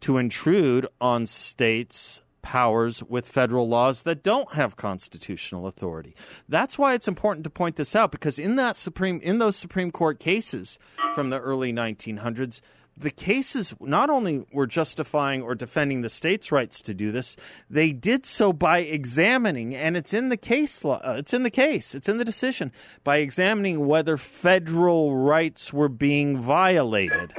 to 0.00 0.18
intrude 0.18 0.86
on 1.00 1.26
states' 1.26 2.22
powers 2.42 3.02
with 3.02 3.26
federal 3.26 3.68
laws 3.68 4.02
that 4.02 4.22
don't 4.22 4.54
have 4.54 4.76
constitutional 4.76 5.66
authority. 5.66 6.14
That's 6.48 6.78
why 6.78 6.94
it's 6.94 7.08
important 7.08 7.44
to 7.44 7.50
point 7.50 7.76
this 7.76 7.94
out 7.94 8.12
because 8.12 8.38
in 8.38 8.56
that 8.56 8.76
Supreme 8.76 9.20
in 9.20 9.38
those 9.38 9.56
Supreme 9.56 9.90
Court 9.90 10.18
cases 10.18 10.78
from 11.14 11.30
the 11.30 11.40
early 11.40 11.72
1900s, 11.72 12.60
the 12.96 13.10
cases 13.10 13.74
not 13.80 14.10
only 14.10 14.44
were 14.52 14.66
justifying 14.66 15.42
or 15.42 15.54
defending 15.54 16.02
the 16.02 16.10
states' 16.10 16.52
rights 16.52 16.82
to 16.82 16.94
do 16.94 17.10
this, 17.10 17.36
they 17.68 17.92
did 17.92 18.26
so 18.26 18.52
by 18.52 18.78
examining, 18.78 19.74
and 19.74 19.96
it's 19.96 20.12
in 20.12 20.28
the 20.28 20.36
case. 20.36 20.84
Uh, 20.84 21.16
it's 21.18 21.32
in 21.32 21.42
the 21.42 21.50
case. 21.50 21.94
It's 21.94 22.08
in 22.08 22.18
the 22.18 22.24
decision 22.24 22.72
by 23.02 23.18
examining 23.18 23.86
whether 23.86 24.16
federal 24.16 25.16
rights 25.16 25.72
were 25.72 25.88
being 25.88 26.40
violated. 26.40 27.34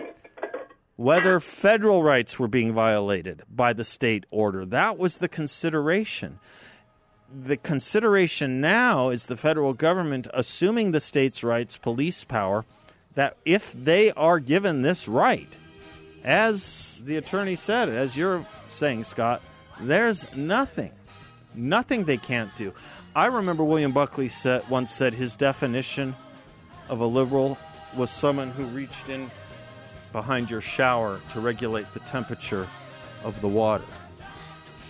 Whether 1.01 1.39
federal 1.39 2.03
rights 2.03 2.37
were 2.37 2.47
being 2.47 2.73
violated 2.73 3.41
by 3.49 3.73
the 3.73 3.83
state 3.83 4.27
order. 4.29 4.65
That 4.65 4.99
was 4.99 5.17
the 5.17 5.27
consideration. 5.27 6.37
The 7.33 7.57
consideration 7.57 8.61
now 8.61 9.09
is 9.09 9.25
the 9.25 9.35
federal 9.35 9.73
government 9.73 10.27
assuming 10.31 10.91
the 10.91 10.99
states' 10.99 11.43
rights, 11.43 11.75
police 11.75 12.23
power, 12.23 12.65
that 13.15 13.35
if 13.45 13.73
they 13.73 14.11
are 14.11 14.39
given 14.39 14.83
this 14.83 15.07
right, 15.07 15.57
as 16.23 17.01
the 17.03 17.17
attorney 17.17 17.55
said, 17.55 17.89
as 17.89 18.15
you're 18.15 18.45
saying, 18.69 19.05
Scott, 19.05 19.41
there's 19.79 20.31
nothing, 20.35 20.91
nothing 21.55 22.05
they 22.05 22.17
can't 22.17 22.55
do. 22.55 22.75
I 23.15 23.25
remember 23.25 23.63
William 23.63 23.91
Buckley 23.91 24.29
said, 24.29 24.69
once 24.69 24.91
said 24.91 25.15
his 25.15 25.35
definition 25.35 26.15
of 26.89 26.99
a 26.99 27.07
liberal 27.07 27.57
was 27.97 28.11
someone 28.11 28.51
who 28.51 28.65
reached 28.65 29.09
in 29.09 29.31
behind 30.11 30.49
your 30.49 30.61
shower 30.61 31.21
to 31.31 31.39
regulate 31.39 31.91
the 31.93 31.99
temperature 32.01 32.67
of 33.23 33.39
the 33.41 33.47
water. 33.47 33.85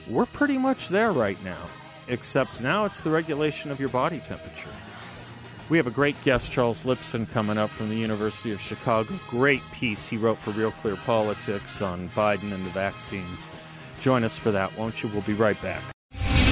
We're 0.07 0.25
pretty 0.25 0.57
much 0.57 0.89
there 0.89 1.11
right 1.11 1.41
now, 1.43 1.61
except 2.07 2.61
now 2.61 2.85
it's 2.85 3.01
the 3.01 3.09
regulation 3.09 3.71
of 3.71 3.79
your 3.79 3.89
body 3.89 4.19
temperature. 4.19 4.69
We 5.69 5.77
have 5.77 5.87
a 5.87 5.91
great 5.91 6.21
guest, 6.23 6.51
Charles 6.51 6.83
Lipson, 6.83 7.29
coming 7.29 7.57
up 7.57 7.69
from 7.69 7.87
the 7.87 7.95
University 7.95 8.51
of 8.51 8.59
Chicago. 8.59 9.13
Great 9.29 9.61
piece 9.71 10.09
he 10.09 10.17
wrote 10.17 10.39
for 10.39 10.51
Real 10.51 10.71
Clear 10.71 10.97
Politics 10.97 11.81
on 11.81 12.09
Biden 12.09 12.51
and 12.51 12.65
the 12.65 12.71
vaccines. 12.71 13.47
Join 14.01 14.23
us 14.23 14.37
for 14.37 14.51
that, 14.51 14.77
won't 14.77 15.01
you? 15.01 15.09
We'll 15.09 15.21
be 15.21 15.33
right 15.33 15.61
back. 15.61 15.81